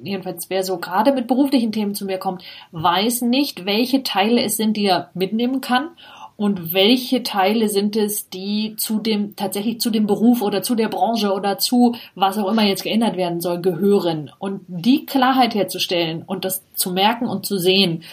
jedenfalls 0.00 0.48
wer 0.48 0.62
so 0.62 0.78
gerade 0.78 1.12
mit 1.12 1.26
beruflichen 1.26 1.72
Themen 1.72 1.92
zu 1.92 2.04
mir 2.04 2.18
kommt, 2.18 2.44
weiß 2.70 3.22
nicht, 3.22 3.66
welche 3.66 4.04
Teile 4.04 4.42
es 4.44 4.56
sind, 4.56 4.76
die 4.76 4.86
er 4.86 5.10
mitnehmen 5.14 5.60
kann 5.60 5.90
und 6.38 6.72
welche 6.72 7.24
Teile 7.24 7.68
sind 7.68 7.96
es, 7.96 8.30
die 8.30 8.76
zu 8.76 9.00
dem, 9.00 9.34
tatsächlich 9.34 9.80
zu 9.80 9.90
dem 9.90 10.06
Beruf 10.06 10.40
oder 10.40 10.62
zu 10.62 10.76
der 10.76 10.86
Branche 10.86 11.32
oder 11.32 11.58
zu 11.58 11.96
was 12.14 12.38
auch 12.38 12.48
immer 12.48 12.62
jetzt 12.62 12.84
geändert 12.84 13.16
werden 13.16 13.40
soll, 13.40 13.60
gehören. 13.60 14.30
Und 14.38 14.60
die 14.68 15.04
Klarheit 15.04 15.56
herzustellen 15.56 16.22
und 16.24 16.44
das 16.44 16.62
zu 16.74 16.92
merken 16.92 17.26
und 17.26 17.44
zu 17.44 17.58
sehen, 17.58 18.04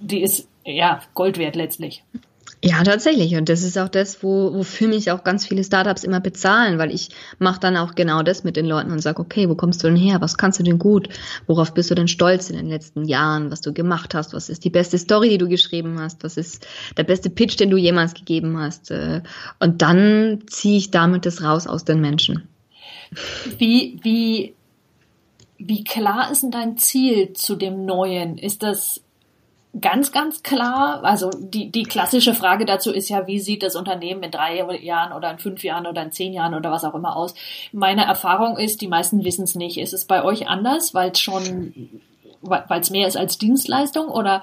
die 0.00 0.22
ist, 0.22 0.48
ja, 0.64 1.02
Gold 1.12 1.36
wert 1.36 1.54
letztlich. 1.54 2.02
Ja, 2.62 2.82
tatsächlich. 2.84 3.36
Und 3.36 3.48
das 3.48 3.62
ist 3.62 3.78
auch 3.78 3.88
das, 3.88 4.22
wo, 4.22 4.52
wofür 4.52 4.88
mich 4.88 5.10
auch 5.10 5.24
ganz 5.24 5.46
viele 5.46 5.64
Startups 5.64 6.04
immer 6.04 6.20
bezahlen, 6.20 6.78
weil 6.78 6.92
ich 6.92 7.08
mache 7.38 7.58
dann 7.58 7.78
auch 7.78 7.94
genau 7.94 8.22
das 8.22 8.44
mit 8.44 8.56
den 8.56 8.66
Leuten 8.66 8.92
und 8.92 9.00
sage, 9.00 9.22
okay, 9.22 9.48
wo 9.48 9.54
kommst 9.54 9.82
du 9.82 9.86
denn 9.86 9.96
her? 9.96 10.20
Was 10.20 10.36
kannst 10.36 10.58
du 10.58 10.62
denn 10.62 10.78
gut? 10.78 11.08
Worauf 11.46 11.72
bist 11.72 11.90
du 11.90 11.94
denn 11.94 12.08
stolz 12.08 12.50
in 12.50 12.56
den 12.56 12.68
letzten 12.68 13.06
Jahren, 13.06 13.50
was 13.50 13.62
du 13.62 13.72
gemacht 13.72 14.14
hast? 14.14 14.34
Was 14.34 14.50
ist 14.50 14.62
die 14.64 14.70
beste 14.70 14.98
Story, 14.98 15.30
die 15.30 15.38
du 15.38 15.48
geschrieben 15.48 15.98
hast? 16.00 16.22
Was 16.22 16.36
ist 16.36 16.66
der 16.98 17.04
beste 17.04 17.30
Pitch, 17.30 17.58
den 17.58 17.70
du 17.70 17.78
jemals 17.78 18.12
gegeben 18.12 18.58
hast? 18.58 18.90
Äh, 18.90 19.22
und 19.58 19.80
dann 19.80 20.42
ziehe 20.46 20.76
ich 20.76 20.90
damit 20.90 21.24
das 21.24 21.42
raus 21.42 21.66
aus 21.66 21.86
den 21.86 22.02
Menschen. 22.02 22.46
Wie, 23.56 23.98
wie, 24.02 24.54
wie 25.56 25.82
klar 25.82 26.30
ist 26.30 26.42
denn 26.42 26.50
dein 26.50 26.76
Ziel 26.76 27.32
zu 27.32 27.56
dem 27.56 27.86
Neuen? 27.86 28.36
Ist 28.36 28.62
das 28.62 29.00
ganz, 29.78 30.12
ganz 30.12 30.42
klar. 30.42 31.04
Also 31.04 31.30
die, 31.30 31.70
die 31.70 31.84
klassische 31.84 32.34
Frage 32.34 32.64
dazu 32.64 32.92
ist 32.92 33.08
ja, 33.08 33.26
wie 33.26 33.38
sieht 33.38 33.62
das 33.62 33.76
Unternehmen 33.76 34.22
in 34.22 34.30
drei 34.30 34.56
Jahren 34.82 35.12
oder 35.12 35.30
in 35.30 35.38
fünf 35.38 35.62
Jahren 35.62 35.86
oder 35.86 36.02
in 36.02 36.12
zehn 36.12 36.32
Jahren 36.32 36.54
oder 36.54 36.70
was 36.70 36.84
auch 36.84 36.94
immer 36.94 37.16
aus? 37.16 37.34
Meine 37.72 38.04
Erfahrung 38.04 38.56
ist, 38.56 38.80
die 38.80 38.88
meisten 38.88 39.24
wissen 39.24 39.44
es 39.44 39.54
nicht. 39.54 39.78
Ist 39.78 39.92
es 39.92 40.04
bei 40.04 40.24
euch 40.24 40.48
anders, 40.48 40.94
weil 40.94 41.10
es 41.12 41.20
schon, 41.20 41.90
weil 42.42 42.80
es 42.80 42.90
mehr 42.90 43.06
ist 43.06 43.16
als 43.16 43.38
Dienstleistung 43.38 44.08
oder? 44.08 44.42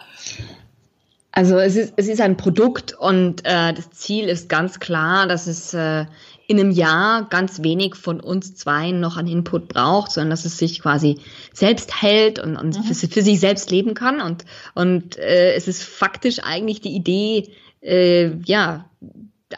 Also 1.32 1.60
es 1.60 1.76
ist, 1.76 1.94
es 1.98 2.08
ist 2.08 2.22
ein 2.22 2.38
Produkt 2.38 2.94
und 2.94 3.46
äh, 3.46 3.74
das 3.74 3.92
Ziel 3.92 4.28
ist 4.28 4.50
ganz 4.50 4.80
klar, 4.80 5.28
dass 5.28 5.46
es 5.46 5.74
äh, 5.74 6.06
in 6.48 6.60
einem 6.60 6.72
Jahr 6.72 7.28
ganz 7.30 7.62
wenig 7.62 7.96
von 7.96 8.22
uns 8.22 8.56
zwei 8.56 8.92
noch 8.92 9.18
an 9.18 9.28
Input 9.28 9.68
braucht, 9.68 10.12
sondern 10.12 10.30
dass 10.30 10.46
es 10.46 10.58
sich 10.58 10.82
quasi 10.82 11.20
selbst 11.54 12.02
hält 12.02 12.40
und, 12.40 12.56
und 12.56 12.78
mhm. 12.78 12.84
für, 12.84 13.08
für, 13.08 13.22
sich 13.22 13.40
selbst 13.42 13.70
leben 13.70 13.94
kann. 13.94 14.22
Und, 14.22 14.46
und 14.74 15.18
äh, 15.18 15.54
es 15.54 15.68
ist 15.68 15.84
faktisch 15.84 16.40
eigentlich 16.42 16.80
die 16.80 16.96
Idee, 16.96 17.52
äh, 17.82 18.32
ja, 18.46 18.90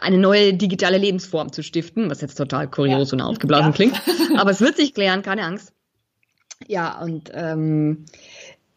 eine 0.01 0.17
neue 0.17 0.53
digitale 0.55 0.97
Lebensform 0.97 1.51
zu 1.51 1.63
stiften, 1.63 2.09
was 2.09 2.21
jetzt 2.21 2.35
total 2.35 2.67
kurios 2.69 3.11
ja. 3.11 3.15
und 3.15 3.21
aufgeblasen 3.21 3.71
ja. 3.71 3.75
klingt. 3.75 4.01
Aber 4.37 4.49
es 4.49 4.61
wird 4.61 4.75
sich 4.75 4.95
klären, 4.95 5.21
keine 5.21 5.43
Angst. 5.43 5.73
Ja, 6.67 6.99
und 7.01 7.31
ähm, 7.33 8.05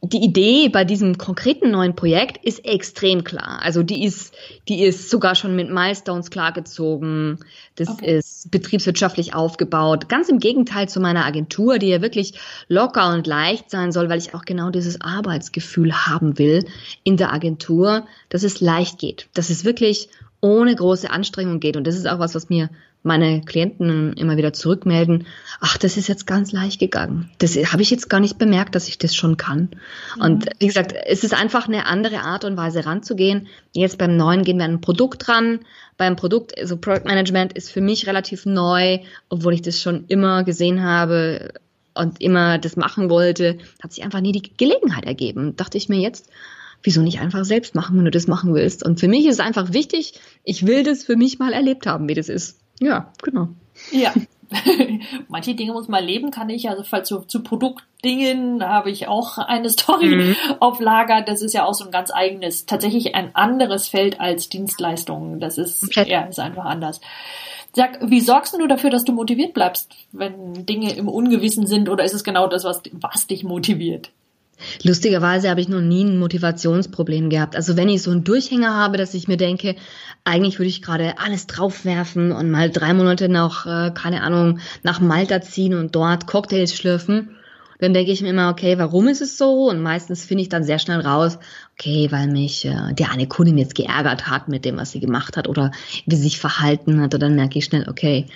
die 0.04 0.24
Idee 0.24 0.68
bei 0.68 0.84
diesem 0.84 1.16
konkreten 1.16 1.70
neuen 1.70 1.94
Projekt 1.94 2.44
ist 2.44 2.64
extrem 2.64 3.22
klar. 3.22 3.60
Also 3.62 3.84
die 3.84 4.04
ist, 4.04 4.34
die 4.68 4.82
ist 4.82 5.08
sogar 5.08 5.36
schon 5.36 5.54
mit 5.54 5.70
Milestones 5.70 6.30
klargezogen. 6.30 7.38
Das 7.76 7.88
okay. 7.88 8.18
ist 8.18 8.50
betriebswirtschaftlich 8.50 9.32
aufgebaut. 9.32 10.08
Ganz 10.08 10.28
im 10.28 10.40
Gegenteil 10.40 10.88
zu 10.88 10.98
meiner 10.98 11.24
Agentur, 11.24 11.78
die 11.78 11.86
ja 11.86 12.02
wirklich 12.02 12.34
locker 12.66 13.14
und 13.14 13.28
leicht 13.28 13.70
sein 13.70 13.92
soll, 13.92 14.08
weil 14.08 14.18
ich 14.18 14.34
auch 14.34 14.44
genau 14.44 14.70
dieses 14.70 15.00
Arbeitsgefühl 15.00 15.92
haben 15.94 16.36
will 16.36 16.64
in 17.04 17.16
der 17.16 17.32
Agentur, 17.32 18.04
dass 18.28 18.42
es 18.42 18.60
leicht 18.60 18.98
geht, 18.98 19.28
dass 19.34 19.50
es 19.50 19.64
wirklich 19.64 20.08
ohne 20.40 20.74
große 20.74 21.08
Anstrengung 21.10 21.60
geht. 21.60 21.76
Und 21.76 21.86
das 21.86 21.94
ist 21.94 22.08
auch 22.08 22.18
was, 22.18 22.34
was 22.34 22.48
mir 22.48 22.70
meine 23.02 23.40
Klienten 23.40 24.12
immer 24.14 24.36
wieder 24.36 24.52
zurückmelden. 24.52 25.26
Ach, 25.60 25.76
das 25.76 25.96
ist 25.96 26.08
jetzt 26.08 26.26
ganz 26.26 26.52
leicht 26.52 26.78
gegangen. 26.78 27.30
Das 27.38 27.56
habe 27.56 27.82
ich 27.82 27.90
jetzt 27.90 28.08
gar 28.08 28.20
nicht 28.20 28.38
bemerkt, 28.38 28.74
dass 28.74 28.88
ich 28.88 28.98
das 28.98 29.14
schon 29.14 29.36
kann. 29.36 29.70
Mhm. 30.16 30.22
Und 30.22 30.46
wie 30.58 30.68
gesagt, 30.68 30.94
es 31.06 31.24
ist 31.24 31.34
einfach 31.34 31.66
eine 31.66 31.86
andere 31.86 32.20
Art 32.20 32.44
und 32.44 32.56
Weise 32.56 32.86
ranzugehen. 32.86 33.48
Jetzt 33.72 33.98
beim 33.98 34.16
neuen 34.16 34.44
gehen 34.44 34.58
wir 34.58 34.64
an 34.64 34.74
ein 34.74 34.80
Produkt 34.80 35.28
ran. 35.28 35.60
Beim 35.96 36.16
Produkt, 36.16 36.56
also 36.58 36.76
Product 36.76 37.04
Management 37.04 37.52
ist 37.52 37.70
für 37.70 37.80
mich 37.80 38.06
relativ 38.06 38.46
neu, 38.46 39.00
obwohl 39.28 39.54
ich 39.54 39.62
das 39.62 39.80
schon 39.80 40.04
immer 40.08 40.44
gesehen 40.44 40.82
habe 40.82 41.52
und 41.94 42.20
immer 42.20 42.58
das 42.58 42.76
machen 42.76 43.10
wollte, 43.10 43.58
hat 43.82 43.92
sich 43.92 44.04
einfach 44.04 44.20
nie 44.20 44.32
die 44.32 44.56
Gelegenheit 44.56 45.04
ergeben. 45.04 45.56
dachte 45.56 45.76
ich 45.76 45.88
mir 45.88 46.00
jetzt, 46.00 46.30
wieso 46.82 47.02
nicht 47.02 47.20
einfach 47.20 47.44
selbst 47.44 47.74
machen, 47.74 47.96
wenn 47.96 48.04
du 48.04 48.10
das 48.10 48.26
machen 48.26 48.54
willst? 48.54 48.84
Und 48.84 49.00
für 49.00 49.08
mich 49.08 49.26
ist 49.26 49.34
es 49.34 49.40
einfach 49.40 49.72
wichtig, 49.72 50.14
ich 50.44 50.66
will 50.66 50.82
das 50.82 51.04
für 51.04 51.16
mich 51.16 51.38
mal 51.38 51.52
erlebt 51.52 51.86
haben, 51.86 52.08
wie 52.08 52.14
das 52.14 52.28
ist. 52.28 52.61
Ja, 52.82 53.12
genau. 53.22 53.48
Ja. 53.92 54.12
Manche 55.28 55.54
Dinge 55.54 55.72
muss 55.72 55.88
man 55.88 56.04
leben, 56.04 56.30
kann 56.30 56.50
ich. 56.50 56.68
Also 56.68 56.82
falls 56.82 57.08
zu, 57.08 57.20
zu 57.20 57.42
Produktdingen 57.42 58.62
habe 58.62 58.90
ich 58.90 59.08
auch 59.08 59.38
eine 59.38 59.70
Story 59.70 60.16
mhm. 60.16 60.36
auf 60.60 60.80
Lager. 60.80 61.22
Das 61.22 61.42
ist 61.42 61.54
ja 61.54 61.64
auch 61.64 61.74
so 61.74 61.84
ein 61.84 61.90
ganz 61.90 62.10
eigenes, 62.12 62.66
tatsächlich 62.66 63.14
ein 63.14 63.34
anderes 63.34 63.88
Feld 63.88 64.20
als 64.20 64.48
Dienstleistungen. 64.48 65.40
Das 65.40 65.58
ist, 65.58 65.84
okay. 65.84 66.10
ja, 66.10 66.22
ist 66.22 66.40
einfach 66.40 66.64
anders. 66.64 67.00
Sag, 67.74 67.98
wie 68.02 68.20
sorgst 68.20 68.52
du 68.52 68.66
dafür, 68.66 68.90
dass 68.90 69.04
du 69.04 69.12
motiviert 69.12 69.54
bleibst, 69.54 69.94
wenn 70.12 70.66
Dinge 70.66 70.92
im 70.94 71.08
Ungewissen 71.08 71.66
sind, 71.66 71.88
oder 71.88 72.04
ist 72.04 72.12
es 72.12 72.22
genau 72.22 72.46
das, 72.46 72.64
was, 72.64 72.82
was 72.92 73.26
dich 73.26 73.44
motiviert? 73.44 74.10
Lustigerweise 74.82 75.50
habe 75.50 75.60
ich 75.60 75.68
noch 75.68 75.80
nie 75.80 76.04
ein 76.04 76.18
Motivationsproblem 76.18 77.30
gehabt. 77.30 77.56
Also 77.56 77.76
wenn 77.76 77.88
ich 77.88 78.02
so 78.02 78.10
einen 78.10 78.24
Durchhänger 78.24 78.74
habe, 78.74 78.96
dass 78.96 79.14
ich 79.14 79.28
mir 79.28 79.36
denke, 79.36 79.76
eigentlich 80.24 80.58
würde 80.58 80.68
ich 80.68 80.82
gerade 80.82 81.18
alles 81.18 81.46
draufwerfen 81.46 82.32
und 82.32 82.50
mal 82.50 82.70
drei 82.70 82.94
Monate 82.94 83.28
nach, 83.28 83.66
äh, 83.66 83.90
keine 83.92 84.22
Ahnung, 84.22 84.58
nach 84.82 85.00
Malta 85.00 85.40
ziehen 85.40 85.74
und 85.74 85.94
dort 85.94 86.26
Cocktails 86.26 86.74
schlürfen, 86.74 87.36
dann 87.82 87.94
denke 87.94 88.12
ich 88.12 88.22
mir 88.22 88.30
immer, 88.30 88.48
okay, 88.48 88.78
warum 88.78 89.08
ist 89.08 89.22
es 89.22 89.36
so? 89.36 89.68
Und 89.68 89.82
meistens 89.82 90.24
finde 90.24 90.42
ich 90.42 90.48
dann 90.48 90.62
sehr 90.62 90.78
schnell 90.78 91.00
raus, 91.00 91.40
okay, 91.72 92.06
weil 92.12 92.28
mich 92.28 92.64
äh, 92.64 92.92
der 92.92 93.10
eine 93.10 93.26
Kundin 93.26 93.58
jetzt 93.58 93.74
geärgert 93.74 94.28
hat 94.28 94.46
mit 94.46 94.64
dem, 94.64 94.76
was 94.76 94.92
sie 94.92 95.00
gemacht 95.00 95.36
hat 95.36 95.48
oder 95.48 95.72
wie 96.06 96.14
sie 96.14 96.22
sich 96.22 96.38
verhalten 96.38 97.00
hat. 97.00 97.12
Und 97.12 97.20
dann 97.20 97.34
merke 97.34 97.58
ich 97.58 97.64
schnell, 97.64 97.88
okay, 97.88 98.26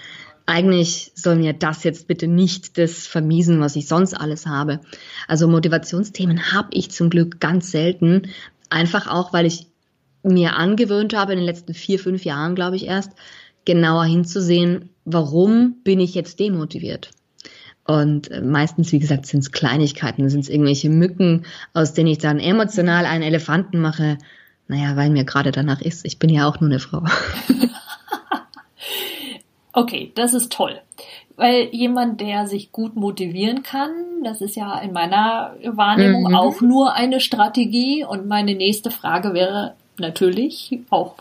eigentlich 0.46 1.11
soll 1.14 1.37
mir 1.37 1.52
das 1.52 1.82
jetzt 1.82 2.06
bitte 2.06 2.28
nicht 2.28 2.78
das 2.78 3.06
vermiesen, 3.06 3.61
was 3.61 3.76
ich 3.76 3.88
sonst 3.88 4.14
alles 4.14 4.46
habe. 4.46 4.80
Also 5.26 5.48
Motivationsthemen 5.48 6.52
habe 6.52 6.68
ich 6.72 6.90
zum 6.92 7.11
Glück 7.11 7.40
ganz 7.40 7.72
selten. 7.72 8.28
Einfach 8.70 9.09
auch, 9.09 9.32
weil 9.32 9.46
ich 9.46 9.66
mir 10.22 10.56
angewöhnt 10.56 11.14
habe, 11.14 11.32
in 11.32 11.38
den 11.38 11.46
letzten 11.46 11.74
vier, 11.74 11.98
fünf 11.98 12.24
Jahren, 12.24 12.54
glaube 12.54 12.76
ich 12.76 12.87
erst, 12.87 13.12
genauer 13.64 14.04
hinzusehen, 14.04 14.90
warum 15.04 15.76
bin 15.82 16.00
ich 16.00 16.14
jetzt 16.14 16.38
demotiviert? 16.38 17.11
Und 17.85 18.30
äh, 18.30 18.40
meistens, 18.40 18.92
wie 18.92 18.98
gesagt, 18.98 19.26
sind 19.26 19.40
es 19.40 19.52
Kleinigkeiten, 19.52 20.28
sind 20.28 20.40
es 20.40 20.48
irgendwelche 20.48 20.90
Mücken, 20.90 21.44
aus 21.72 21.92
denen 21.92 22.09
ich 22.09 22.18
dann 22.18 22.38
emotional 22.38 23.06
einen 23.06 23.22
Elefanten 23.22 23.80
mache. 23.80 24.18
Naja, 24.68 24.96
weil 24.96 25.11
mir 25.11 25.24
gerade 25.24 25.52
danach 25.52 25.80
ist. 25.80 26.04
Ich 26.04 26.18
bin 26.18 26.30
ja 26.30 26.48
auch 26.48 26.61
nur 26.61 26.70
eine 26.70 26.80
Frau. 26.80 27.04
Okay, 29.76 30.10
das 30.14 30.32
ist 30.32 30.50
toll. 30.52 30.80
Weil 31.36 31.68
jemand, 31.70 32.22
der 32.22 32.46
sich 32.46 32.72
gut 32.72 32.96
motivieren 32.96 33.62
kann, 33.62 34.22
das 34.24 34.40
ist 34.40 34.56
ja 34.56 34.78
in 34.78 34.94
meiner 34.94 35.54
Wahrnehmung 35.62 36.30
mhm. 36.30 36.34
auch 36.34 36.62
nur 36.62 36.94
eine 36.94 37.20
Strategie. 37.20 38.02
Und 38.02 38.26
meine 38.26 38.54
nächste 38.54 38.90
Frage 38.90 39.34
wäre 39.34 39.74
natürlich 39.98 40.80
auch, 40.88 41.16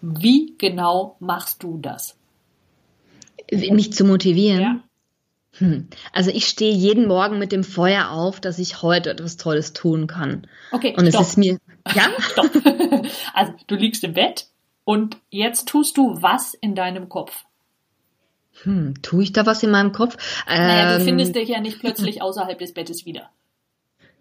wie 0.00 0.54
genau 0.58 1.14
machst 1.20 1.62
du 1.62 1.78
das? 1.80 2.16
Mich 3.52 3.92
zu 3.92 4.04
motivieren? 4.04 4.60
Ja. 4.60 4.80
Hm. 5.58 5.86
Also 6.12 6.32
ich 6.32 6.46
stehe 6.46 6.74
jeden 6.74 7.06
Morgen 7.06 7.38
mit 7.38 7.52
dem 7.52 7.62
Feuer 7.62 8.10
auf, 8.10 8.40
dass 8.40 8.58
ich 8.58 8.82
heute 8.82 9.10
etwas 9.10 9.36
Tolles 9.36 9.72
tun 9.72 10.08
kann. 10.08 10.48
Okay. 10.72 10.96
Und 10.96 11.06
es 11.06 11.14
ist 11.14 11.38
mir. 11.38 11.58
Ja? 11.94 12.08
Stopp. 12.18 12.50
Also 13.34 13.52
du 13.68 13.76
liegst 13.76 14.02
im 14.02 14.14
Bett, 14.14 14.48
und 14.84 15.16
jetzt 15.30 15.68
tust 15.68 15.96
du 15.96 16.22
was 16.22 16.54
in 16.54 16.74
deinem 16.74 17.08
Kopf? 17.08 17.44
Hm, 18.62 18.94
tue 19.02 19.24
ich 19.24 19.32
da 19.32 19.46
was 19.46 19.62
in 19.62 19.70
meinem 19.70 19.92
Kopf? 19.92 20.16
Naja, 20.46 20.92
ähm, 20.92 20.98
du 20.98 21.04
findest 21.04 21.34
dich 21.34 21.48
ja 21.48 21.60
nicht 21.60 21.80
plötzlich 21.80 22.22
außerhalb 22.22 22.58
des 22.58 22.72
Bettes 22.72 23.04
wieder. 23.04 23.30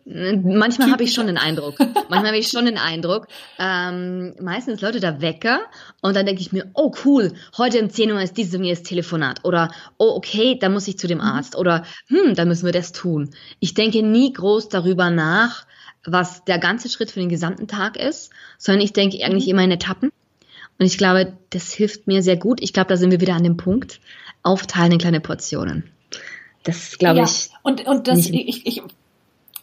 Manchmal 0.05 0.91
habe 0.91 1.03
ich 1.03 1.13
schon 1.13 1.27
den 1.27 1.37
Eindruck. 1.37 1.79
Manchmal 1.79 2.27
habe 2.27 2.37
ich 2.37 2.49
schon 2.49 2.65
den 2.65 2.77
Eindruck. 2.77 3.27
Ähm, 3.57 4.35
meistens 4.41 4.81
Leute 4.81 4.99
da 4.99 5.21
Wecker 5.21 5.61
und 6.01 6.15
dann 6.15 6.25
denke 6.25 6.41
ich 6.41 6.51
mir, 6.51 6.69
oh 6.73 6.93
cool, 7.05 7.33
heute 7.57 7.81
um 7.81 7.89
10 7.89 8.11
Uhr 8.11 8.21
ist 8.21 8.35
dieses 8.35 8.53
und 8.55 8.65
jenes 8.65 8.83
Telefonat. 8.83 9.45
Oder, 9.45 9.71
oh 9.97 10.13
okay, 10.15 10.57
da 10.59 10.67
muss 10.67 10.89
ich 10.89 10.97
zu 10.97 11.07
dem 11.07 11.19
mhm. 11.19 11.23
Arzt. 11.23 11.55
Oder, 11.55 11.85
hm, 12.07 12.35
da 12.35 12.43
müssen 12.43 12.65
wir 12.65 12.73
das 12.73 12.91
tun. 12.91 13.29
Ich 13.61 13.75
denke 13.75 14.03
nie 14.03 14.33
groß 14.33 14.67
darüber 14.67 15.09
nach, 15.09 15.65
was 16.05 16.43
der 16.43 16.59
ganze 16.59 16.89
Schritt 16.89 17.11
für 17.11 17.21
den 17.21 17.29
gesamten 17.29 17.69
Tag 17.69 17.95
ist, 17.95 18.29
sondern 18.57 18.83
ich 18.83 18.91
denke 18.91 19.23
eigentlich 19.23 19.45
mhm. 19.45 19.51
immer 19.51 19.63
in 19.63 19.71
Etappen. 19.71 20.11
Und 20.79 20.85
ich 20.85 20.97
glaube, 20.97 21.33
das 21.49 21.71
hilft 21.71 22.07
mir 22.07 22.23
sehr 22.23 22.37
gut. 22.37 22.61
Ich 22.61 22.73
glaube, 22.73 22.89
da 22.89 22.97
sind 22.97 23.11
wir 23.11 23.21
wieder 23.21 23.35
an 23.35 23.43
dem 23.43 23.57
Punkt. 23.57 23.99
Aufteilen 24.41 24.91
in 24.91 24.97
kleine 24.97 25.21
Portionen. 25.21 25.83
Das 26.63 26.97
glaube 26.97 27.19
ja, 27.19 27.25
ich. 27.25 27.49
Und, 27.61 27.85
und 27.87 28.07
das, 28.07 28.27
ich, 28.27 28.65
ich, 28.65 28.81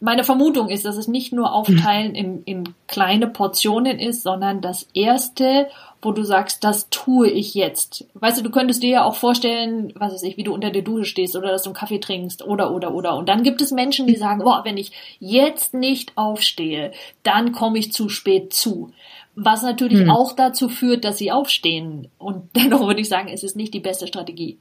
meine 0.01 0.25
Vermutung 0.25 0.70
ist, 0.70 0.87
dass 0.87 0.96
es 0.96 1.09
nicht 1.09 1.33
nur 1.33 1.53
Aufteilen 1.53 2.14
in, 2.14 2.42
in 2.44 2.75
kleine 2.88 3.27
Portionen 3.27 3.99
ist, 3.99 4.23
sondern 4.23 4.62
das 4.62 4.88
erste, 4.94 5.68
wo 6.01 6.12
du 6.12 6.25
sagst, 6.25 6.64
das 6.64 6.88
tue 6.88 7.29
ich 7.29 7.55
jetzt. 7.55 8.07
Weißt 8.14 8.38
du, 8.38 8.42
du 8.42 8.51
könntest 8.51 8.83
dir 8.83 8.90
ja 8.90 9.05
auch 9.05 9.14
vorstellen, 9.14 9.92
was 9.96 10.14
weiß 10.14 10.23
ich, 10.23 10.38
wie 10.38 10.42
du 10.42 10.55
unter 10.55 10.70
der 10.70 10.83
Dusche 10.83 11.05
stehst 11.05 11.37
oder 11.37 11.51
dass 11.51 11.62
du 11.62 11.70
einen 11.70 11.77
Kaffee 11.77 12.01
trinkst 12.01 12.42
oder, 12.42 12.73
oder, 12.73 12.94
oder. 12.94 13.16
Und 13.16 13.29
dann 13.29 13.42
gibt 13.42 13.61
es 13.61 13.73
Menschen, 13.73 14.07
die 14.07 14.16
sagen, 14.16 14.42
boah, 14.42 14.62
wenn 14.64 14.79
ich 14.79 14.92
jetzt 15.18 15.75
nicht 15.75 16.16
aufstehe, 16.16 16.92
dann 17.23 17.53
komme 17.53 17.79
ich 17.79 17.92
zu 17.92 18.09
spät 18.09 18.55
zu. 18.55 18.92
Was 19.34 19.62
natürlich 19.62 20.00
hm. 20.00 20.10
auch 20.10 20.32
dazu 20.32 20.68
führt, 20.68 21.04
dass 21.04 21.18
sie 21.18 21.32
aufstehen. 21.32 22.08
Und 22.18 22.50
dennoch 22.56 22.86
würde 22.86 23.00
ich 23.00 23.08
sagen, 23.08 23.28
es 23.32 23.42
ist 23.42 23.56
nicht 23.56 23.74
die 23.74 23.80
beste 23.80 24.06
Strategie. 24.06 24.58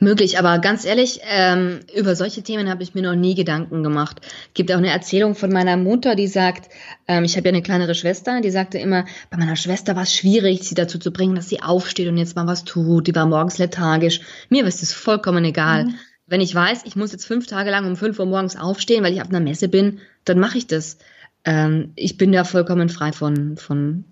Möglich, 0.00 0.38
aber 0.38 0.58
ganz 0.58 0.84
ehrlich, 0.84 1.20
ähm, 1.24 1.80
über 1.94 2.16
solche 2.16 2.42
Themen 2.42 2.68
habe 2.68 2.82
ich 2.82 2.94
mir 2.94 3.02
noch 3.02 3.14
nie 3.14 3.34
Gedanken 3.34 3.82
gemacht. 3.82 4.20
Es 4.48 4.54
gibt 4.54 4.72
auch 4.72 4.78
eine 4.78 4.90
Erzählung 4.90 5.34
von 5.34 5.52
meiner 5.52 5.76
Mutter, 5.76 6.16
die 6.16 6.26
sagt, 6.26 6.68
ähm, 7.06 7.24
ich 7.24 7.36
habe 7.36 7.48
ja 7.48 7.54
eine 7.54 7.62
kleinere 7.62 7.94
Schwester, 7.94 8.40
die 8.40 8.50
sagte 8.50 8.78
immer, 8.78 9.04
bei 9.30 9.38
meiner 9.38 9.56
Schwester 9.56 9.94
war 9.94 10.02
es 10.02 10.14
schwierig, 10.14 10.64
sie 10.64 10.74
dazu 10.74 10.98
zu 10.98 11.12
bringen, 11.12 11.36
dass 11.36 11.48
sie 11.48 11.62
aufsteht 11.62 12.08
und 12.08 12.18
jetzt 12.18 12.34
mal 12.36 12.46
was 12.46 12.64
tut. 12.64 13.06
Die 13.06 13.14
war 13.14 13.26
morgens 13.26 13.58
lethargisch. 13.58 14.20
Mir 14.50 14.66
ist 14.66 14.82
es 14.82 14.92
vollkommen 14.92 15.44
egal. 15.44 15.86
Mhm. 15.86 15.94
Wenn 16.26 16.40
ich 16.40 16.54
weiß, 16.54 16.82
ich 16.84 16.96
muss 16.96 17.12
jetzt 17.12 17.26
fünf 17.26 17.46
Tage 17.46 17.70
lang 17.70 17.86
um 17.86 17.96
fünf 17.96 18.18
Uhr 18.18 18.26
morgens 18.26 18.56
aufstehen, 18.56 19.04
weil 19.04 19.12
ich 19.12 19.22
auf 19.22 19.28
einer 19.28 19.40
Messe 19.40 19.68
bin, 19.68 20.00
dann 20.24 20.38
mache 20.38 20.58
ich 20.58 20.66
das. 20.66 20.98
Ähm, 21.44 21.92
ich 21.96 22.16
bin 22.16 22.32
da 22.32 22.44
vollkommen 22.44 22.88
frei 22.88 23.12
von, 23.12 23.56
von 23.56 24.04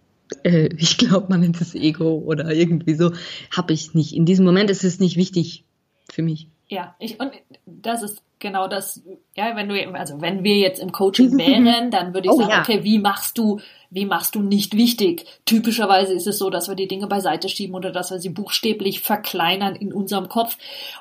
äh, 0.45 0.69
ich 0.77 0.99
glaube, 0.99 1.27
man 1.29 1.41
nennt 1.41 1.61
es 1.61 1.75
Ego 1.75 2.19
oder 2.19 2.51
irgendwie 2.53 2.95
so. 2.95 3.13
Habe 3.51 3.73
ich 3.73 3.95
nicht. 3.95 4.15
In 4.15 4.27
diesem 4.27 4.45
Moment 4.45 4.71
ist 4.71 4.85
es 4.85 5.01
nicht 5.01 5.17
wichtig 5.17 5.65
für 6.11 6.23
mich. 6.23 6.49
Ja, 6.69 6.95
ich, 6.99 7.21
und 7.21 7.33
das 7.67 8.03
ist 8.03 8.23
genau 8.43 8.69
das, 8.69 9.03
ja, 9.35 9.57
wenn 9.57 9.69
du, 9.69 9.95
also 9.95 10.21
wenn 10.21 10.45
wir 10.45 10.59
jetzt 10.59 10.83
im 10.83 10.93
Coaching 10.93 11.39
wären, 11.39 11.91
dann 11.91 12.13
würde 12.13 12.27
ich 12.27 12.33
oh, 12.33 12.37
sagen, 12.37 12.51
ja. 12.51 12.61
okay, 12.61 12.85
wie 12.85 12.99
machst 12.99 13.39
du, 13.39 13.61
wie 13.89 14.05
machst 14.05 14.35
du 14.35 14.43
nicht 14.43 14.77
wichtig? 14.77 15.25
Typischerweise 15.47 16.13
ist 16.13 16.27
es 16.27 16.39
so, 16.39 16.51
dass 16.51 16.69
wir 16.69 16.75
die 16.75 16.89
Dinge 16.89 17.07
beiseite 17.07 17.49
schieben 17.49 17.75
oder 17.75 17.91
dass 17.91 18.11
wir 18.11 18.19
sie 18.19 18.29
buchstäblich 18.29 19.01
verkleinern 19.01 19.77
in 19.77 19.93
unserem 19.93 20.29
Kopf, 20.29 20.59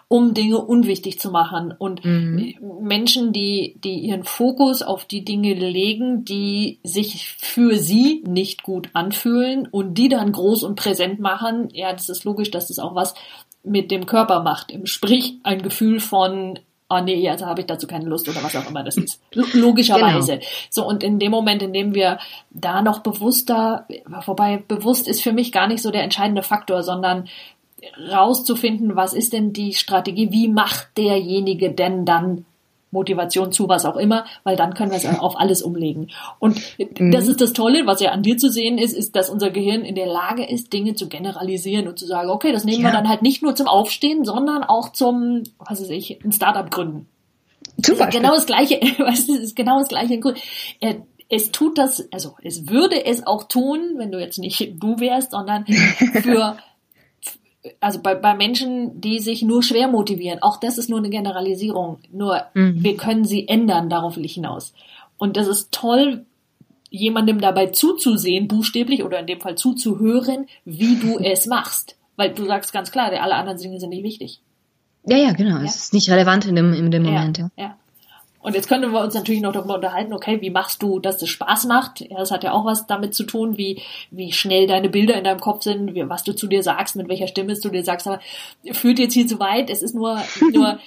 um 0.07 0.33
Dinge 0.33 0.59
unwichtig 0.59 1.19
zu 1.19 1.31
machen. 1.31 1.73
Und 1.77 2.05
mhm. 2.05 2.55
Menschen, 2.81 3.33
die, 3.33 3.75
die 3.83 3.99
ihren 3.99 4.23
Fokus 4.23 4.81
auf 4.81 5.03
die 5.03 5.25
Dinge 5.25 5.53
legen, 5.53 6.23
die 6.23 6.79
sich 6.83 7.27
für 7.37 7.75
sie 7.75 8.23
nicht 8.25 8.63
gut 8.63 8.89
anfühlen 8.93 9.67
und 9.67 9.97
die 9.97 10.07
dann 10.07 10.31
groß 10.31 10.63
und 10.63 10.75
präsent 10.75 11.19
machen, 11.19 11.69
ja, 11.73 11.91
das 11.91 12.07
ist 12.07 12.23
logisch, 12.23 12.51
dass 12.51 12.67
das 12.67 12.79
auch 12.79 12.95
was 12.95 13.15
mit 13.63 13.91
dem 13.91 14.05
Körper 14.05 14.41
macht. 14.41 14.73
Sprich, 14.85 15.35
ein 15.43 15.61
Gefühl 15.61 15.99
von 15.99 16.59
oh 16.91 17.01
nee, 17.01 17.29
also 17.29 17.45
habe 17.45 17.61
ich 17.61 17.67
dazu 17.67 17.87
keine 17.87 18.05
Lust 18.05 18.27
oder 18.27 18.43
was 18.43 18.55
auch 18.55 18.69
immer 18.69 18.83
das 18.83 18.97
ist. 18.97 19.21
Logischerweise. 19.53 20.33
Genau. 20.33 20.45
So, 20.69 20.87
und 20.87 21.03
in 21.03 21.19
dem 21.19 21.31
Moment, 21.31 21.63
in 21.63 21.73
dem 21.73 21.95
wir 21.95 22.19
da 22.49 22.81
noch 22.81 22.99
bewusster, 22.99 23.87
wobei 24.25 24.57
bewusst 24.57 25.07
ist 25.07 25.21
für 25.21 25.31
mich 25.31 25.51
gar 25.51 25.67
nicht 25.67 25.81
so 25.81 25.91
der 25.91 26.03
entscheidende 26.03 26.43
Faktor, 26.43 26.83
sondern 26.83 27.29
rauszufinden, 28.11 28.95
was 28.95 29.13
ist 29.13 29.33
denn 29.33 29.53
die 29.53 29.73
Strategie, 29.73 30.31
wie 30.31 30.47
macht 30.47 30.97
derjenige 30.97 31.71
denn 31.71 32.05
dann 32.05 32.45
Motivation 32.91 33.51
zu, 33.51 33.67
was 33.67 33.85
auch 33.85 33.95
immer, 33.95 34.25
weil 34.43 34.55
dann 34.55 34.73
können 34.73 34.91
wir 34.91 34.97
es 34.97 35.05
auf 35.05 35.39
alles 35.39 35.61
umlegen. 35.61 36.11
Und 36.39 36.61
mhm. 36.77 37.11
das 37.11 37.27
ist 37.27 37.41
das 37.41 37.53
Tolle, 37.53 37.85
was 37.85 38.01
ja 38.01 38.11
an 38.11 38.23
dir 38.23 38.37
zu 38.37 38.49
sehen 38.49 38.77
ist, 38.77 38.93
ist, 38.93 39.15
dass 39.15 39.29
unser 39.29 39.49
Gehirn 39.49 39.81
in 39.81 39.95
der 39.95 40.07
Lage 40.07 40.43
ist, 40.45 40.73
Dinge 40.73 40.95
zu 40.95 41.07
generalisieren 41.07 41.87
und 41.87 41.97
zu 41.97 42.05
sagen, 42.05 42.29
okay, 42.29 42.51
das 42.51 42.65
nehmen 42.65 42.83
ja. 42.83 42.89
wir 42.89 42.93
dann 42.93 43.09
halt 43.09 43.21
nicht 43.21 43.41
nur 43.41 43.55
zum 43.55 43.67
Aufstehen, 43.67 44.25
sondern 44.25 44.63
auch 44.63 44.91
zum, 44.91 45.43
was 45.57 45.81
weiß 45.81 45.89
ich, 45.89 46.23
ein 46.23 46.31
Startup 46.31 46.69
gründen. 46.69 47.07
Super. 47.77 48.07
Genau 48.07 48.33
das 48.33 48.45
gleiche, 48.45 48.75
was 48.99 49.29
ist 49.29 49.55
genau 49.55 49.79
das 49.79 49.87
gleiche. 49.87 50.19
Äh, 50.79 50.95
es 51.29 51.51
tut 51.51 51.77
das, 51.77 52.07
also 52.11 52.35
es 52.43 52.67
würde 52.67 53.05
es 53.05 53.25
auch 53.25 53.45
tun, 53.45 53.93
wenn 53.95 54.11
du 54.11 54.19
jetzt 54.19 54.37
nicht 54.37 54.73
du 54.83 54.99
wärst, 54.99 55.31
sondern 55.31 55.65
für 56.21 56.57
also 57.79 57.99
bei, 58.01 58.15
bei 58.15 58.33
Menschen, 58.35 59.01
die 59.01 59.19
sich 59.19 59.43
nur 59.43 59.63
schwer 59.63 59.87
motivieren, 59.87 60.41
auch 60.41 60.57
das 60.57 60.77
ist 60.77 60.89
nur 60.89 60.99
eine 60.99 61.09
Generalisierung. 61.09 61.99
Nur 62.11 62.43
mhm. 62.53 62.83
wir 62.83 62.97
können 62.97 63.25
sie 63.25 63.47
ändern, 63.47 63.89
darauf 63.89 64.15
will 64.15 64.25
ich 64.25 64.33
hinaus. 64.33 64.73
Und 65.17 65.37
das 65.37 65.47
ist 65.47 65.71
toll, 65.71 66.25
jemandem 66.89 67.39
dabei 67.39 67.67
zuzusehen, 67.67 68.47
buchstäblich 68.47 69.03
oder 69.03 69.19
in 69.19 69.27
dem 69.27 69.39
Fall 69.39 69.55
zuzuhören, 69.55 70.47
wie 70.65 70.95
du 70.97 71.19
es 71.23 71.45
machst. 71.45 71.95
Weil 72.15 72.33
du 72.33 72.45
sagst 72.45 72.73
ganz 72.73 72.91
klar, 72.91 73.11
alle 73.11 73.35
anderen 73.35 73.57
Dinge 73.57 73.79
sind 73.79 73.89
nicht 73.89 74.03
wichtig. 74.03 74.41
Ja, 75.05 75.17
ja, 75.17 75.31
genau. 75.31 75.57
Ja. 75.57 75.63
Es 75.63 75.75
ist 75.77 75.93
nicht 75.93 76.09
relevant 76.09 76.45
in 76.45 76.55
dem, 76.55 76.73
in 76.73 76.91
dem 76.91 77.03
Moment. 77.03 77.37
Ja, 77.37 77.49
ja. 77.57 77.77
Und 78.41 78.55
jetzt 78.55 78.67
können 78.67 78.91
wir 78.91 79.01
uns 79.01 79.13
natürlich 79.13 79.41
noch 79.41 79.53
darüber 79.53 79.75
unterhalten, 79.75 80.13
okay, 80.13 80.41
wie 80.41 80.49
machst 80.49 80.81
du, 80.81 80.99
dass 80.99 81.21
es 81.21 81.29
Spaß 81.29 81.65
macht? 81.65 82.01
Ja, 82.01 82.17
das 82.17 82.31
hat 82.31 82.43
ja 82.43 82.53
auch 82.53 82.65
was 82.65 82.87
damit 82.87 83.13
zu 83.13 83.23
tun, 83.23 83.57
wie, 83.57 83.81
wie 84.09 84.31
schnell 84.31 84.67
deine 84.67 84.89
Bilder 84.89 85.15
in 85.15 85.23
deinem 85.23 85.39
Kopf 85.39 85.63
sind, 85.63 85.93
wie, 85.93 86.09
was 86.09 86.23
du 86.23 86.33
zu 86.33 86.47
dir 86.47 86.63
sagst, 86.63 86.95
mit 86.95 87.07
welcher 87.07 87.27
Stimme 87.27 87.53
du 87.53 87.69
dir 87.69 87.83
sagst, 87.83 88.07
aber 88.07 88.19
führt 88.71 88.99
jetzt 88.99 89.13
hier 89.13 89.27
zu 89.27 89.39
weit. 89.39 89.69
Es 89.69 89.83
ist 89.83 89.93
nur, 89.93 90.19
nur, 90.51 90.79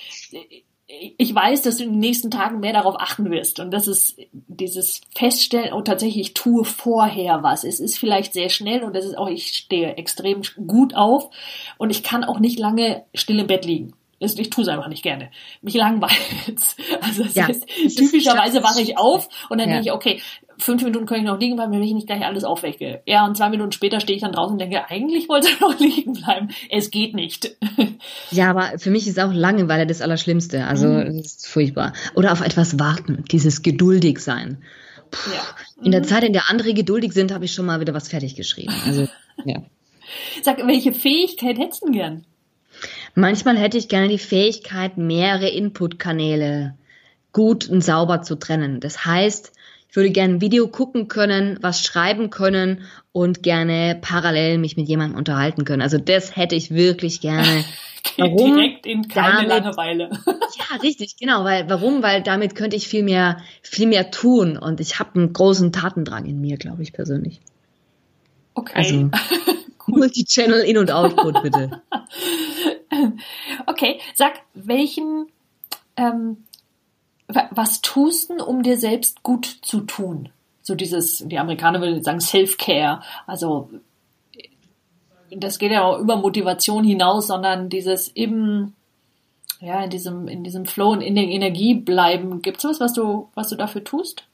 ich 0.86 1.34
weiß, 1.34 1.62
dass 1.62 1.78
du 1.78 1.84
in 1.84 1.92
den 1.92 2.00
nächsten 2.00 2.30
Tagen 2.30 2.60
mehr 2.60 2.72
darauf 2.72 2.96
achten 2.98 3.30
wirst. 3.30 3.60
Und 3.60 3.70
das 3.70 3.86
ist 3.86 4.18
dieses 4.32 5.00
Feststellen, 5.14 5.72
und 5.72 5.80
oh, 5.80 5.82
tatsächlich, 5.82 6.28
ich 6.28 6.34
tue 6.34 6.64
vorher 6.64 7.42
was. 7.42 7.64
Es 7.64 7.78
ist 7.78 7.98
vielleicht 7.98 8.32
sehr 8.32 8.48
schnell 8.48 8.82
und 8.82 8.94
das 8.94 9.04
ist 9.04 9.16
auch, 9.16 9.28
ich 9.28 9.48
stehe 9.48 9.96
extrem 9.96 10.42
gut 10.66 10.94
auf 10.94 11.30
und 11.78 11.90
ich 11.90 12.02
kann 12.02 12.24
auch 12.24 12.40
nicht 12.40 12.58
lange 12.58 13.04
still 13.14 13.38
im 13.38 13.46
Bett 13.46 13.64
liegen 13.64 13.94
ich 14.18 14.50
tue 14.50 14.62
es 14.62 14.68
einfach 14.68 14.88
nicht 14.88 15.02
gerne. 15.02 15.30
Mich 15.62 15.74
langweilt. 15.74 16.14
Also 17.00 17.24
das 17.24 17.34
ja, 17.34 17.48
heißt, 17.48 17.66
typischerweise 17.96 18.62
wache 18.62 18.80
ich 18.80 18.96
auf 18.96 19.28
und 19.50 19.58
dann 19.58 19.68
ja. 19.68 19.74
denke 19.74 19.88
ich, 19.88 19.92
okay, 19.92 20.20
fünf 20.58 20.82
Minuten 20.82 21.06
kann 21.06 21.18
ich 21.18 21.24
noch 21.24 21.38
liegen 21.38 21.56
bleiben, 21.56 21.72
wenn 21.72 21.82
ich 21.82 21.92
nicht 21.92 22.06
gleich 22.06 22.24
alles 22.24 22.44
aufwecke. 22.44 23.02
Ja, 23.06 23.26
und 23.26 23.36
zwei 23.36 23.48
Minuten 23.48 23.72
später 23.72 24.00
stehe 24.00 24.16
ich 24.16 24.22
dann 24.22 24.32
draußen 24.32 24.52
und 24.52 24.58
denke, 24.58 24.88
eigentlich 24.90 25.28
wollte 25.28 25.48
er 25.48 25.60
noch 25.68 25.78
liegen 25.78 26.14
bleiben. 26.14 26.48
Es 26.70 26.90
geht 26.90 27.14
nicht. 27.14 27.56
Ja, 28.30 28.50
aber 28.50 28.78
für 28.78 28.90
mich 28.90 29.06
ist 29.06 29.18
auch 29.20 29.32
Langeweile 29.32 29.86
das 29.86 30.02
Allerschlimmste. 30.02 30.66
Also 30.66 30.88
mhm. 30.88 31.18
das 31.18 31.26
ist 31.26 31.46
furchtbar. 31.46 31.92
Oder 32.14 32.32
auf 32.32 32.40
etwas 32.40 32.78
warten, 32.78 33.24
dieses 33.30 33.62
geduldig 33.62 34.18
sein. 34.18 34.62
Puh, 35.10 35.30
ja. 35.32 35.84
In 35.84 35.92
der 35.92 36.00
mhm. 36.00 36.04
Zeit, 36.04 36.24
in 36.24 36.32
der 36.32 36.50
andere 36.50 36.74
geduldig 36.74 37.12
sind, 37.12 37.32
habe 37.32 37.44
ich 37.44 37.52
schon 37.52 37.66
mal 37.66 37.80
wieder 37.80 37.94
was 37.94 38.08
fertig 38.08 38.34
geschrieben. 38.36 38.74
Also, 38.86 39.08
ja. 39.44 39.62
Sag, 40.42 40.66
welche 40.66 40.92
Fähigkeit 40.92 41.58
hättest 41.58 41.82
du 41.82 41.92
gern? 41.92 42.26
Manchmal 43.14 43.56
hätte 43.56 43.78
ich 43.78 43.88
gerne 43.88 44.08
die 44.08 44.18
Fähigkeit, 44.18 44.96
mehrere 44.96 45.48
Inputkanäle 45.48 46.74
gut 47.32 47.68
und 47.68 47.82
sauber 47.82 48.22
zu 48.22 48.36
trennen. 48.36 48.80
Das 48.80 49.04
heißt, 49.04 49.52
ich 49.88 49.96
würde 49.96 50.10
gerne 50.10 50.34
ein 50.34 50.40
Video 50.40 50.66
gucken 50.66 51.06
können, 51.06 51.58
was 51.60 51.84
schreiben 51.84 52.30
können 52.30 52.82
und 53.12 53.44
gerne 53.44 53.96
parallel 54.00 54.58
mich 54.58 54.76
mit 54.76 54.88
jemandem 54.88 55.16
unterhalten 55.16 55.64
können. 55.64 55.82
Also 55.82 55.98
das 55.98 56.34
hätte 56.34 56.56
ich 56.56 56.72
wirklich 56.72 57.20
gerne. 57.20 57.64
Warum? 58.16 58.56
Direkt 58.56 58.86
in 58.86 59.08
keine 59.08 59.48
damit, 59.48 59.64
Langeweile. 59.64 60.10
ja, 60.26 60.76
richtig, 60.82 61.16
genau. 61.16 61.44
Weil, 61.44 61.68
warum? 61.68 62.02
Weil 62.02 62.22
damit 62.22 62.54
könnte 62.54 62.76
ich 62.76 62.86
viel 62.86 63.02
mehr, 63.02 63.38
viel 63.62 63.86
mehr 63.86 64.10
tun 64.10 64.56
und 64.56 64.78
ich 64.80 64.98
habe 64.98 65.14
einen 65.14 65.32
großen 65.32 65.72
Tatendrang 65.72 66.26
in 66.26 66.40
mir, 66.40 66.56
glaube 66.56 66.82
ich 66.82 66.92
persönlich. 66.92 67.40
Okay. 68.54 68.72
Also 68.74 69.10
Multi-Channel 69.86 70.60
In- 70.60 70.78
und 70.78 70.90
Output, 70.90 71.42
bitte. 71.42 71.82
okay, 73.66 74.00
sag, 74.14 74.40
welchen, 74.54 75.26
ähm, 75.96 76.44
was 77.26 77.80
tust 77.80 78.30
du, 78.30 78.44
um 78.44 78.62
dir 78.62 78.78
selbst 78.78 79.22
gut 79.22 79.46
zu 79.62 79.80
tun? 79.80 80.28
So 80.62 80.74
dieses, 80.74 81.18
die 81.26 81.38
Amerikaner 81.38 81.80
würden 81.80 82.02
sagen 82.02 82.20
Self-Care, 82.20 83.02
also 83.26 83.70
das 85.30 85.58
geht 85.58 85.72
ja 85.72 85.84
auch 85.84 85.98
über 85.98 86.16
Motivation 86.16 86.84
hinaus, 86.84 87.26
sondern 87.26 87.68
dieses 87.68 88.14
eben, 88.14 88.74
ja, 89.60 89.82
in 89.82 89.90
diesem, 89.90 90.28
in 90.28 90.44
diesem 90.44 90.66
Flow 90.66 90.90
und 90.92 91.00
in 91.00 91.14
der 91.14 91.24
Energie 91.24 91.74
bleiben. 91.74 92.42
Gibt's 92.42 92.64
was, 92.64 92.80
was 92.80 92.92
du, 92.92 93.28
was 93.34 93.48
du 93.48 93.56
dafür 93.56 93.84
tust? 93.84 94.24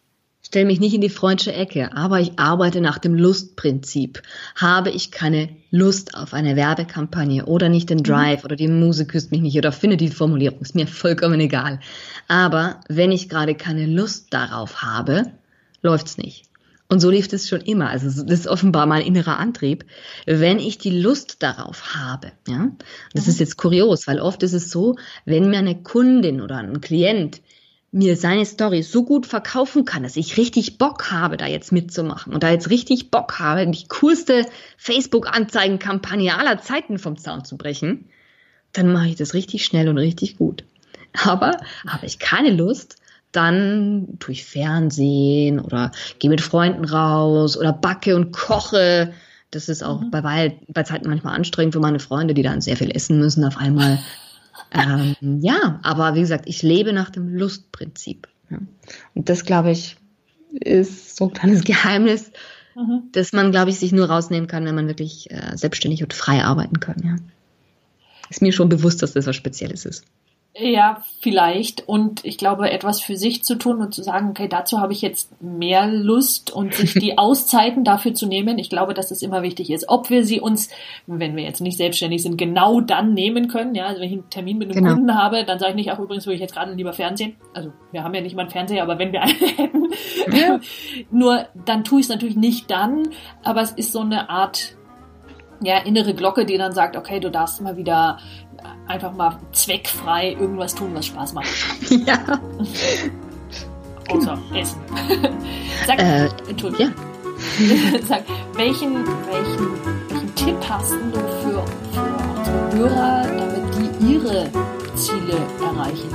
Stelle 0.51 0.67
mich 0.67 0.81
nicht 0.81 0.95
in 0.95 1.01
die 1.01 1.11
freundliche 1.11 1.53
Ecke, 1.53 1.97
aber 1.97 2.19
ich 2.19 2.41
arbeite 2.41 2.81
nach 2.81 2.99
dem 2.99 3.15
Lustprinzip. 3.15 4.21
Habe 4.57 4.91
ich 4.91 5.13
keine 5.13 5.49
Lust 5.71 6.17
auf 6.17 6.35
eine 6.35 6.57
Werbekampagne 6.57 7.47
oder 7.47 7.69
nicht 7.69 7.89
den 7.89 7.99
mhm. 7.99 8.03
Drive 8.03 8.45
oder 8.45 8.57
die 8.57 8.67
Musik 8.67 9.11
küsst 9.11 9.31
mich 9.31 9.43
nicht 9.43 9.57
oder 9.57 9.71
finde 9.71 9.97
die 9.97 10.09
Formulierung, 10.09 10.59
ist 10.61 10.75
mir 10.75 10.89
vollkommen 10.89 11.39
egal. 11.39 11.79
Aber 12.27 12.81
wenn 12.89 13.13
ich 13.13 13.29
gerade 13.29 13.55
keine 13.55 13.87
Lust 13.87 14.35
darauf 14.35 14.83
habe, 14.83 15.31
läuft's 15.83 16.19
nicht. 16.19 16.47
Und 16.89 16.99
so 16.99 17.11
lief 17.11 17.33
es 17.33 17.49
schon 17.49 17.61
immer. 17.61 17.89
Also 17.89 18.07
das 18.07 18.41
ist 18.41 18.49
offenbar 18.49 18.87
mein 18.87 19.07
innerer 19.07 19.39
Antrieb. 19.39 19.85
Wenn 20.27 20.59
ich 20.59 20.79
die 20.79 20.91
Lust 20.91 21.45
darauf 21.45 21.95
habe, 21.95 22.33
ja, 22.49 22.73
das 23.13 23.27
mhm. 23.27 23.31
ist 23.31 23.39
jetzt 23.39 23.57
kurios, 23.57 24.09
weil 24.09 24.19
oft 24.19 24.43
ist 24.43 24.55
es 24.55 24.73
so, 24.73 24.97
wenn 25.25 25.49
mir 25.49 25.59
eine 25.59 25.81
Kundin 25.81 26.41
oder 26.41 26.57
ein 26.57 26.81
Klient 26.81 27.41
mir 27.92 28.16
seine 28.16 28.46
Story 28.46 28.83
so 28.83 29.05
gut 29.05 29.26
verkaufen 29.26 29.85
kann, 29.85 30.05
dass 30.05 30.16
ich 30.16 30.37
richtig 30.37 30.79
Bock 30.79 31.11
habe, 31.11 31.37
da 31.37 31.46
jetzt 31.46 31.72
mitzumachen 31.72 32.33
und 32.33 32.42
da 32.42 32.50
jetzt 32.50 32.70
richtig 32.70 33.11
Bock 33.11 33.38
habe, 33.40 33.66
die 33.66 33.88
coolste 33.88 34.46
Facebook-Anzeigenkampagne 34.76 36.37
aller 36.37 36.61
Zeiten 36.61 36.98
vom 36.98 37.16
Zaun 37.18 37.44
zu 37.44 37.57
brechen, 37.57 38.07
dann 38.72 38.92
mache 38.92 39.09
ich 39.09 39.16
das 39.16 39.35
richtig 39.35 39.64
schnell 39.64 39.88
und 39.88 39.98
richtig 39.98 40.37
gut. 40.37 40.64
Aber 41.24 41.57
habe 41.88 42.07
ich 42.07 42.20
keine 42.20 42.50
Lust, 42.50 42.96
dann 43.33 44.16
tue 44.20 44.33
ich 44.33 44.44
Fernsehen 44.44 45.59
oder 45.59 45.90
gehe 46.20 46.31
mit 46.31 46.40
Freunden 46.40 46.85
raus 46.85 47.57
oder 47.57 47.72
backe 47.72 48.14
und 48.14 48.33
koche. 48.33 49.12
Das 49.50 49.68
ist 49.68 49.83
auch 49.83 50.00
mhm. 50.00 50.11
bei, 50.12 50.57
bei 50.68 50.83
Zeiten 50.85 51.09
manchmal 51.09 51.35
anstrengend 51.35 51.74
für 51.74 51.81
meine 51.81 51.98
Freunde, 51.98 52.35
die 52.35 52.42
dann 52.42 52.61
sehr 52.61 52.76
viel 52.76 52.94
essen 52.94 53.18
müssen 53.18 53.44
auf 53.44 53.57
einmal. 53.57 53.98
Ähm, 54.72 55.16
ja, 55.40 55.80
aber 55.83 56.14
wie 56.14 56.20
gesagt, 56.20 56.44
ich 56.46 56.62
lebe 56.62 56.92
nach 56.92 57.11
dem 57.11 57.35
Lustprinzip. 57.35 58.28
Ja. 58.50 58.59
Und 59.14 59.28
das, 59.28 59.44
glaube 59.44 59.70
ich, 59.70 59.96
ist 60.52 61.16
so 61.16 61.28
ein 61.28 61.33
kleines 61.33 61.64
Geheimnis, 61.64 62.30
mhm. 62.74 63.02
dass 63.12 63.33
man, 63.33 63.50
glaube 63.50 63.70
ich, 63.70 63.78
sich 63.78 63.92
nur 63.92 64.09
rausnehmen 64.09 64.48
kann, 64.48 64.64
wenn 64.64 64.74
man 64.74 64.88
wirklich 64.88 65.30
äh, 65.30 65.56
selbstständig 65.56 66.02
und 66.02 66.14
frei 66.14 66.44
arbeiten 66.44 66.80
kann. 66.80 66.96
Ja. 67.04 67.16
Ist 68.28 68.42
mir 68.42 68.52
schon 68.52 68.68
bewusst, 68.68 69.02
dass 69.02 69.12
das 69.12 69.26
was 69.26 69.37
Spezielles 69.37 69.85
ist. 69.85 70.04
Ja, 70.57 71.01
vielleicht. 71.21 71.89
Und 71.89 72.25
ich 72.25 72.37
glaube, 72.37 72.73
etwas 72.73 73.01
für 73.01 73.17
sich 73.17 73.45
zu 73.45 73.55
tun 73.55 73.81
und 73.81 73.95
zu 73.95 74.03
sagen, 74.03 74.31
okay, 74.31 74.49
dazu 74.49 74.81
habe 74.81 74.93
ich 74.93 75.01
jetzt 75.01 75.41
mehr 75.41 75.87
Lust 75.87 76.51
und 76.51 76.75
sich 76.75 76.95
die 76.95 77.19
Auszeiten 77.19 77.85
dafür 77.85 78.15
zu 78.15 78.27
nehmen. 78.27 78.59
Ich 78.59 78.69
glaube, 78.69 78.93
dass 78.93 79.13
es 79.13 79.23
immer 79.23 79.43
wichtig 79.43 79.71
ist. 79.71 79.89
Ob 79.89 80.11
wir 80.11 80.27
sie 80.27 80.41
uns, 80.41 80.69
wenn 81.07 81.37
wir 81.37 81.45
jetzt 81.45 81.61
nicht 81.61 81.77
selbstständig 81.77 82.23
sind, 82.23 82.37
genau 82.37 82.81
dann 82.81 83.15
nehmen 83.15 83.47
können. 83.47 83.77
Ja, 83.77 83.87
also 83.87 84.01
wenn 84.01 84.09
ich 84.09 84.15
einen 84.15 84.31
Termin 84.31 84.59
mit 84.59 84.71
einem 84.71 84.83
genau. 84.83 84.95
Kunden 84.97 85.15
habe, 85.15 85.45
dann 85.45 85.61
sage 85.61 85.71
ich 85.71 85.77
nicht, 85.77 85.93
ach 85.93 86.01
übrigens 86.01 86.27
will 86.27 86.35
ich 86.35 86.41
jetzt 86.41 86.55
gerade 86.55 86.73
lieber 86.75 86.93
Fernsehen. 86.93 87.37
Also 87.55 87.71
wir 87.93 88.03
haben 88.03 88.15
ja 88.15 88.21
nicht 88.21 88.35
mal 88.35 88.43
einen 88.43 88.51
Fernseher, 88.51 88.83
aber 88.83 88.99
wenn 88.99 89.13
wir 89.13 89.23
einen 89.23 89.39
hätten. 89.57 89.89
Ja. 90.33 90.59
Nur 91.13 91.47
dann 91.65 91.85
tue 91.85 92.01
ich 92.01 92.07
es 92.07 92.11
natürlich 92.11 92.37
nicht 92.37 92.69
dann, 92.73 93.11
aber 93.45 93.63
es 93.63 93.71
ist 93.71 93.93
so 93.93 94.01
eine 94.01 94.29
Art 94.29 94.75
ja, 95.63 95.79
innere 95.79 96.15
Glocke, 96.15 96.47
die 96.47 96.57
dann 96.57 96.73
sagt, 96.73 96.97
okay, 96.97 97.21
du 97.21 97.31
darfst 97.31 97.61
mal 97.61 97.77
wieder 97.77 98.19
einfach 98.87 99.12
mal 99.12 99.38
zweckfrei 99.53 100.33
irgendwas 100.33 100.75
tun, 100.75 100.90
was 100.94 101.07
Spaß 101.07 101.33
macht. 101.35 101.49
Ja. 102.07 102.18
Außer 104.09 104.38
Essen. 104.55 104.81
Sag, 105.87 106.01
äh, 106.01 106.29
Entschuldigung. 106.49 106.88
Ja. 106.88 107.99
Sag, 108.09 108.25
welchen, 108.55 109.07
welchen, 109.07 109.68
welchen 110.09 110.35
Tipp 110.35 110.57
hast 110.68 110.92
du 110.92 110.96
für, 111.42 111.64
für 111.92 112.03
unsere 112.38 112.73
Hörer, 112.73 113.27
damit 113.29 114.01
die 114.01 114.14
ihre 114.14 114.51
Ziele 114.96 115.38
erreichen? 115.62 116.09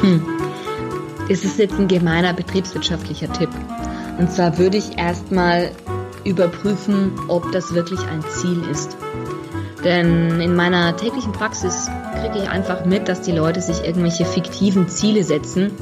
Hm. 0.00 0.26
Es 1.30 1.44
ist 1.44 1.58
jetzt 1.58 1.74
ein 1.78 1.88
gemeiner 1.88 2.32
betriebswirtschaftlicher 2.32 3.32
Tipp. 3.32 3.50
Und 4.18 4.30
zwar 4.32 4.58
würde 4.58 4.78
ich 4.78 4.98
erstmal 4.98 5.70
überprüfen, 6.24 7.12
ob 7.28 7.50
das 7.52 7.72
wirklich 7.74 8.00
ein 8.00 8.22
Ziel 8.30 8.62
ist. 8.70 8.96
Denn 9.88 10.38
in 10.42 10.54
meiner 10.54 10.94
täglichen 10.98 11.32
Praxis 11.32 11.88
kriege 12.20 12.40
ich 12.40 12.50
einfach 12.50 12.84
mit, 12.84 13.08
dass 13.08 13.22
die 13.22 13.32
Leute 13.32 13.62
sich 13.62 13.82
irgendwelche 13.84 14.26
fiktiven 14.26 14.86
Ziele 14.86 15.24
setzen, 15.24 15.72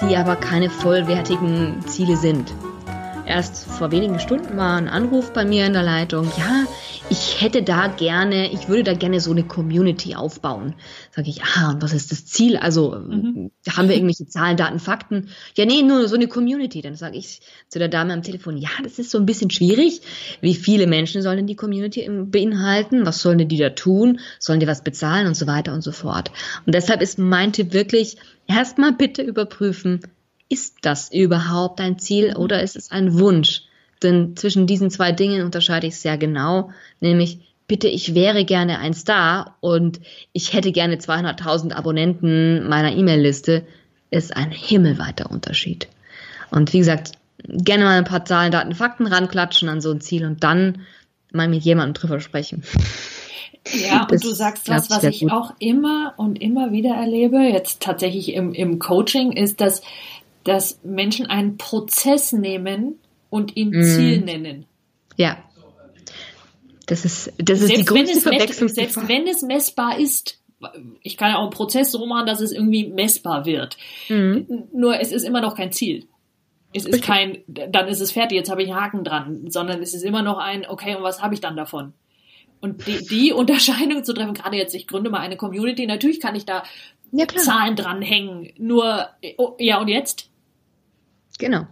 die 0.00 0.16
aber 0.16 0.36
keine 0.36 0.70
vollwertigen 0.70 1.84
Ziele 1.84 2.16
sind. 2.16 2.54
Erst 3.28 3.66
vor 3.66 3.90
wenigen 3.90 4.18
Stunden 4.20 4.56
war 4.56 4.78
ein 4.78 4.88
Anruf 4.88 5.34
bei 5.34 5.44
mir 5.44 5.66
in 5.66 5.74
der 5.74 5.82
Leitung. 5.82 6.32
Ja, 6.38 6.64
ich 7.10 7.42
hätte 7.42 7.62
da 7.62 7.88
gerne, 7.88 8.50
ich 8.50 8.70
würde 8.70 8.84
da 8.84 8.94
gerne 8.94 9.20
so 9.20 9.30
eine 9.30 9.44
Community 9.44 10.14
aufbauen. 10.14 10.74
Sage 11.14 11.28
ich, 11.28 11.42
ah, 11.42 11.72
und 11.72 11.82
was 11.82 11.92
ist 11.92 12.10
das 12.10 12.24
Ziel? 12.24 12.56
Also 12.56 12.92
mhm. 12.98 13.50
haben 13.68 13.90
wir 13.90 13.96
irgendwelche 13.96 14.26
Zahlen, 14.26 14.56
Daten, 14.56 14.78
Fakten? 14.78 15.28
Ja, 15.58 15.66
nee, 15.66 15.82
nur 15.82 16.08
so 16.08 16.14
eine 16.14 16.26
Community. 16.26 16.80
Dann 16.80 16.94
sage 16.94 17.18
ich 17.18 17.42
zu 17.68 17.78
der 17.78 17.88
Dame 17.88 18.14
am 18.14 18.22
Telefon, 18.22 18.56
ja, 18.56 18.70
das 18.82 18.98
ist 18.98 19.10
so 19.10 19.18
ein 19.18 19.26
bisschen 19.26 19.50
schwierig. 19.50 20.00
Wie 20.40 20.54
viele 20.54 20.86
Menschen 20.86 21.20
sollen 21.20 21.36
denn 21.36 21.46
die 21.46 21.54
Community 21.54 22.08
beinhalten? 22.08 23.04
Was 23.04 23.20
sollen 23.20 23.36
denn 23.36 23.48
die 23.48 23.58
da 23.58 23.68
tun? 23.68 24.20
Sollen 24.38 24.60
die 24.60 24.66
was 24.66 24.82
bezahlen 24.82 25.26
und 25.26 25.34
so 25.34 25.46
weiter 25.46 25.74
und 25.74 25.82
so 25.82 25.92
fort? 25.92 26.30
Und 26.64 26.74
deshalb 26.74 27.02
ist 27.02 27.18
mein 27.18 27.52
Tipp 27.52 27.74
wirklich, 27.74 28.16
erstmal 28.46 28.92
bitte 28.92 29.20
überprüfen, 29.20 30.00
ist 30.48 30.76
das 30.82 31.12
überhaupt 31.12 31.80
ein 31.80 31.98
Ziel 31.98 32.36
oder 32.36 32.62
ist 32.62 32.76
es 32.76 32.90
ein 32.90 33.18
Wunsch? 33.18 33.62
Denn 34.02 34.36
zwischen 34.36 34.66
diesen 34.66 34.90
zwei 34.90 35.12
Dingen 35.12 35.44
unterscheide 35.44 35.86
ich 35.86 35.96
sehr 35.96 36.16
genau, 36.16 36.70
nämlich 37.00 37.38
bitte, 37.66 37.88
ich 37.88 38.14
wäre 38.14 38.44
gerne 38.44 38.78
ein 38.78 38.94
Star 38.94 39.56
und 39.60 40.00
ich 40.32 40.54
hätte 40.54 40.72
gerne 40.72 40.96
200.000 40.96 41.72
Abonnenten 41.72 42.66
meiner 42.68 42.92
E-Mail-Liste, 42.92 43.66
ist 44.10 44.34
ein 44.34 44.50
himmelweiter 44.50 45.30
Unterschied. 45.30 45.88
Und 46.50 46.72
wie 46.72 46.78
gesagt, 46.78 47.12
gerne 47.46 47.84
mal 47.84 47.98
ein 47.98 48.04
paar 48.04 48.24
Zahlen, 48.24 48.52
Daten, 48.52 48.74
Fakten 48.74 49.06
ranklatschen 49.06 49.68
an 49.68 49.80
so 49.80 49.90
ein 49.90 50.00
Ziel 50.00 50.24
und 50.24 50.42
dann 50.42 50.86
mal 51.30 51.48
mit 51.48 51.62
jemandem 51.62 51.94
drüber 51.94 52.20
sprechen. 52.20 52.64
Ja, 53.72 54.06
und 54.10 54.24
du 54.24 54.30
sagst 54.30 54.68
was, 54.68 54.88
was 54.88 55.04
ich 55.04 55.20
gut. 55.20 55.30
auch 55.32 55.52
immer 55.58 56.14
und 56.16 56.40
immer 56.40 56.72
wieder 56.72 56.94
erlebe, 56.94 57.38
jetzt 57.38 57.82
tatsächlich 57.82 58.32
im, 58.32 58.54
im 58.54 58.78
Coaching, 58.78 59.32
ist, 59.32 59.60
dass, 59.60 59.82
dass 60.48 60.80
Menschen 60.82 61.26
einen 61.26 61.58
Prozess 61.58 62.32
nehmen 62.32 62.98
und 63.28 63.54
ihn 63.56 63.70
mm. 63.70 63.82
Ziel 63.82 64.20
nennen. 64.22 64.64
Ja. 65.16 65.36
Das 66.86 67.04
ist, 67.04 67.34
das 67.36 67.60
ist 67.60 67.76
die 67.76 67.84
größte 67.84 68.22
Verwechslung. 68.22 68.70
Selbst 68.70 69.08
wenn 69.08 69.26
es 69.26 69.42
messbar 69.42 69.98
ist, 69.98 70.40
ich 71.02 71.18
kann 71.18 71.32
ja 71.32 71.36
auch 71.36 71.42
einen 71.42 71.50
Prozess 71.50 71.92
so 71.92 72.06
machen, 72.06 72.26
dass 72.26 72.40
es 72.40 72.52
irgendwie 72.52 72.88
messbar 72.88 73.44
wird. 73.44 73.76
Mhm. 74.08 74.68
Nur 74.72 74.98
es 74.98 75.12
ist 75.12 75.24
immer 75.24 75.42
noch 75.42 75.54
kein 75.54 75.70
Ziel. 75.70 76.06
Es 76.72 76.86
ist 76.86 77.02
kein, 77.02 77.38
dann 77.46 77.86
ist 77.88 78.00
es 78.00 78.12
fertig, 78.12 78.36
jetzt 78.36 78.50
habe 78.50 78.62
ich 78.62 78.70
einen 78.70 78.80
Haken 78.80 79.04
dran, 79.04 79.50
sondern 79.50 79.82
es 79.82 79.92
ist 79.92 80.02
immer 80.02 80.22
noch 80.22 80.38
ein, 80.38 80.66
okay, 80.66 80.96
und 80.96 81.02
was 81.02 81.22
habe 81.22 81.34
ich 81.34 81.40
dann 81.40 81.56
davon? 81.56 81.92
Und 82.60 82.86
die, 82.86 83.04
die 83.06 83.32
Unterscheidung 83.34 84.02
zu 84.02 84.14
treffen, 84.14 84.34
gerade 84.34 84.56
jetzt, 84.56 84.74
ich 84.74 84.86
gründe 84.86 85.10
mal 85.10 85.20
eine 85.20 85.36
Community, 85.36 85.86
natürlich 85.86 86.20
kann 86.20 86.34
ich 86.34 86.46
da 86.46 86.62
ja, 87.12 87.26
Zahlen 87.28 87.76
dranhängen, 87.76 88.52
nur, 88.58 89.08
oh, 89.36 89.56
ja, 89.58 89.80
und 89.80 89.88
jetzt? 89.88 90.27
Genau. 91.38 91.66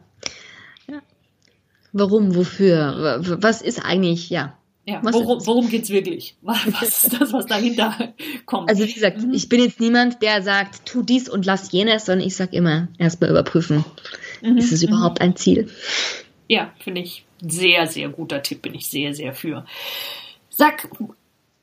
Ja. 0.89 1.03
Warum, 1.93 2.35
wofür, 2.35 3.21
was 3.41 3.63
ist 3.63 3.85
eigentlich, 3.85 4.31
ja, 4.31 4.57
ja, 4.89 5.01
worum, 5.03 5.45
worum 5.45 5.69
geht's 5.69 5.91
wirklich? 5.91 6.37
Was 6.43 6.65
ist 6.65 7.21
das, 7.21 7.33
was 7.33 7.47
dahinter 7.47 8.15
kommt? 8.45 8.71
Also 8.71 8.85
wie 8.85 8.93
gesagt, 8.93 9.21
mhm. 9.21 9.35
ich 9.35 9.49
bin 9.49 9.61
jetzt 9.61 9.81
niemand, 9.81 10.23
der 10.23 10.43
sagt, 10.43 10.87
tu 10.87 11.03
dies 11.03 11.29
und 11.29 11.45
lass 11.45 11.73
jenes, 11.73 12.07
sondern 12.07 12.25
ich 12.25 12.37
sage 12.37 12.55
immer, 12.57 12.87
erstmal 12.97 13.31
überprüfen, 13.31 13.85
mhm. 14.43 14.57
ist 14.57 14.71
es 14.71 14.83
mhm. 14.83 14.91
überhaupt 14.91 15.21
ein 15.21 15.35
Ziel? 15.35 15.69
Ja, 16.47 16.73
finde 16.79 17.01
ich 17.01 17.25
sehr, 17.41 17.89
sehr 17.89 18.09
guter 18.11 18.45
Tipp, 18.45 18.63
bin 18.63 18.77
ich 18.77 18.87
sehr, 18.87 19.13
sehr 19.13 19.35
für. 19.35 19.67
Sag, 20.51 20.89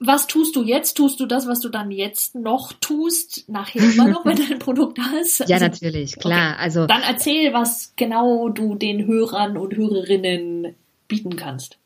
was 0.05 0.27
tust 0.27 0.55
du 0.55 0.63
jetzt? 0.63 0.95
Tust 0.95 1.19
du 1.19 1.25
das, 1.25 1.47
was 1.47 1.59
du 1.59 1.69
dann 1.69 1.91
jetzt 1.91 2.35
noch 2.35 2.73
tust, 2.73 3.49
nachher 3.49 3.81
immer 3.81 4.07
noch, 4.07 4.25
wenn 4.25 4.37
dein 4.49 4.59
Produkt 4.59 4.97
da 4.97 5.19
ist? 5.19 5.41
Also, 5.41 5.53
ja, 5.53 5.59
natürlich, 5.59 6.17
klar. 6.17 6.53
Okay. 6.53 6.63
Also 6.63 6.87
dann 6.87 7.01
erzähl, 7.01 7.53
was 7.53 7.93
genau 7.95 8.49
du 8.49 8.75
den 8.75 9.05
Hörern 9.05 9.57
und 9.57 9.75
Hörerinnen 9.75 10.75
bieten 11.07 11.35
kannst 11.35 11.77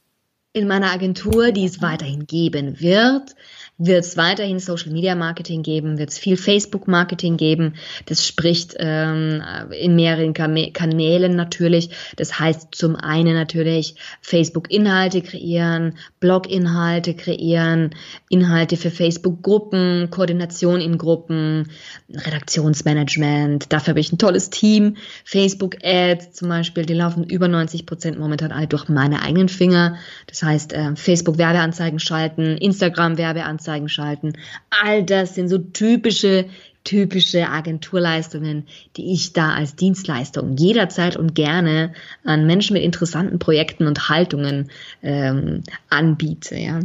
in 0.58 0.68
meiner 0.68 0.92
Agentur, 0.92 1.52
die 1.52 1.66
es 1.66 1.82
weiterhin 1.82 2.26
geben 2.26 2.80
wird, 2.80 3.36
wird 3.80 4.04
es 4.04 4.18
weiterhin 4.18 4.60
Social 4.60 4.92
Media 4.92 5.14
Marketing 5.14 5.62
geben, 5.62 6.00
wird 6.00 6.10
es 6.10 6.18
viel 6.18 6.36
Facebook 6.36 6.88
Marketing 6.88 7.38
geben. 7.38 7.76
Das 8.08 8.26
spricht 8.26 8.76
ähm, 8.80 9.44
in 9.80 9.96
mehreren 9.96 10.34
Kanälen 10.34 11.36
natürlich. 11.36 11.92
Das 12.16 12.40
heißt 12.40 12.70
zum 12.72 12.96
einen 12.96 13.36
natürlich 13.36 13.96
Facebook 14.22 14.72
Inhalte 14.72 15.22
kreieren, 15.22 15.98
Blog 16.20 16.50
Inhalte 16.50 17.14
kreieren, 17.14 17.92
Inhalte 18.30 18.78
für 18.78 18.90
Facebook 18.90 19.44
Gruppen, 19.44 20.10
Koordination 20.10 20.82
in 20.82 20.98
Gruppen, 20.98 21.70
Redaktionsmanagement. 22.10 23.72
Dafür 23.72 23.92
habe 23.92 24.00
ich 24.00 24.12
ein 24.12 24.18
tolles 24.18 24.50
Team. 24.50 24.98
Facebook 25.24 25.78
Ads 25.84 26.32
zum 26.32 26.50
Beispiel, 26.50 26.86
die 26.86 26.96
laufen 26.96 27.24
über 27.24 27.48
90 27.48 27.86
Prozent 27.86 28.18
momentan 28.18 28.52
alle 28.52 28.68
durch 28.68 28.90
meine 28.90 29.22
eigenen 29.22 29.50
Finger. 29.50 29.98
Das 30.26 30.42
heißt 30.42 30.74
äh, 30.74 30.96
Facebook 30.96 31.38
Werbeanzeigen 31.38 32.00
schalten, 32.00 32.58
Instagram 32.58 33.20
Werbeanzeigen 33.20 33.67
Anzeigen 33.68 33.90
schalten. 33.90 34.34
All 34.70 35.04
das 35.04 35.36
sind 35.36 35.50
so 35.50 35.58
typische, 35.58 36.46
typische 36.84 37.50
Agenturleistungen, 37.50 38.66
die 38.96 39.12
ich 39.12 39.34
da 39.34 39.54
als 39.54 39.76
Dienstleistung 39.76 40.56
jederzeit 40.56 41.18
und 41.18 41.36
gerne 41.36 41.94
an 42.24 42.48
Menschen 42.48 42.74
mit 42.74 42.84
interessanten 42.84 43.40
Projekten 43.40 43.86
und 43.86 44.10
Haltungen 44.10 44.72
ähm, 45.04 45.64
anbiete. 45.90 46.56
Ja. 46.56 46.80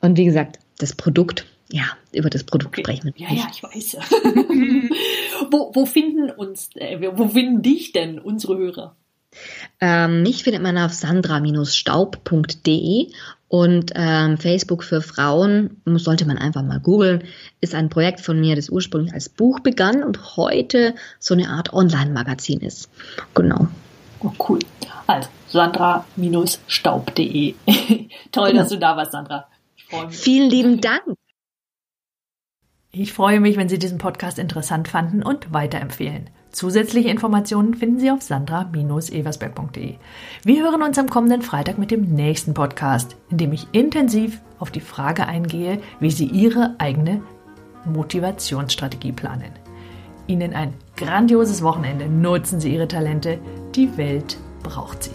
Und 0.00 0.18
wie 0.18 0.26
gesagt, 0.26 0.58
das 0.78 0.94
Produkt, 0.94 1.46
ja, 1.70 1.84
über 2.12 2.28
das 2.28 2.44
Produkt 2.44 2.74
okay. 2.74 2.82
sprechen 2.82 3.14
wir. 3.16 3.26
Ja, 3.26 3.34
ja, 3.34 3.48
ich 3.50 3.62
weiß. 3.62 3.96
wo, 5.50 5.72
wo 5.74 5.86
finden 5.86 6.30
uns, 6.30 6.70
äh, 6.74 7.00
wo 7.14 7.28
finden 7.28 7.62
dich 7.62 7.92
denn 7.92 8.18
unsere 8.18 8.58
Hörer? 8.58 8.96
Ähm, 9.80 10.22
mich 10.22 10.44
findet 10.44 10.62
man 10.62 10.78
auf 10.78 10.92
sandra-staub.de 10.92 13.10
und 13.48 13.92
ähm, 13.94 14.36
Facebook 14.36 14.84
für 14.84 15.00
Frauen, 15.00 15.80
sollte 15.86 16.26
man 16.26 16.38
einfach 16.38 16.62
mal 16.62 16.80
googeln, 16.80 17.24
ist 17.60 17.74
ein 17.74 17.88
Projekt 17.88 18.20
von 18.20 18.40
mir, 18.40 18.56
das 18.56 18.68
ursprünglich 18.68 19.14
als 19.14 19.28
Buch 19.28 19.60
begann 19.60 20.02
und 20.02 20.36
heute 20.36 20.96
so 21.18 21.34
eine 21.34 21.48
Art 21.48 21.72
Online-Magazin 21.72 22.60
ist. 22.60 22.90
Genau. 23.34 23.68
Oh, 24.20 24.32
cool. 24.48 24.58
Also 25.06 25.28
sandra-staub.de. 25.48 27.54
Toll, 28.32 28.50
genau. 28.50 28.62
dass 28.62 28.68
du 28.68 28.78
da 28.78 28.96
warst, 28.96 29.12
Sandra. 29.12 29.46
Vielen 30.10 30.50
lieben 30.50 30.80
Dank. 30.80 31.02
Ich 33.00 33.12
freue 33.12 33.38
mich, 33.38 33.56
wenn 33.56 33.68
Sie 33.68 33.78
diesen 33.78 33.98
Podcast 33.98 34.40
interessant 34.40 34.88
fanden 34.88 35.22
und 35.22 35.52
weiterempfehlen. 35.52 36.30
Zusätzliche 36.50 37.10
Informationen 37.10 37.74
finden 37.74 38.00
Sie 38.00 38.10
auf 38.10 38.22
sandra-eversberg.de. 38.22 39.94
Wir 40.42 40.62
hören 40.64 40.82
uns 40.82 40.98
am 40.98 41.08
kommenden 41.08 41.42
Freitag 41.42 41.78
mit 41.78 41.92
dem 41.92 42.12
nächsten 42.16 42.54
Podcast, 42.54 43.14
in 43.30 43.38
dem 43.38 43.52
ich 43.52 43.68
intensiv 43.70 44.40
auf 44.58 44.72
die 44.72 44.80
Frage 44.80 45.28
eingehe, 45.28 45.80
wie 46.00 46.10
Sie 46.10 46.26
Ihre 46.26 46.74
eigene 46.78 47.22
Motivationsstrategie 47.84 49.12
planen. 49.12 49.52
Ihnen 50.26 50.52
ein 50.52 50.74
grandioses 50.96 51.62
Wochenende. 51.62 52.06
Nutzen 52.06 52.58
Sie 52.58 52.74
Ihre 52.74 52.88
Talente. 52.88 53.38
Die 53.76 53.96
Welt 53.96 54.38
braucht 54.64 55.04
sie. 55.04 55.12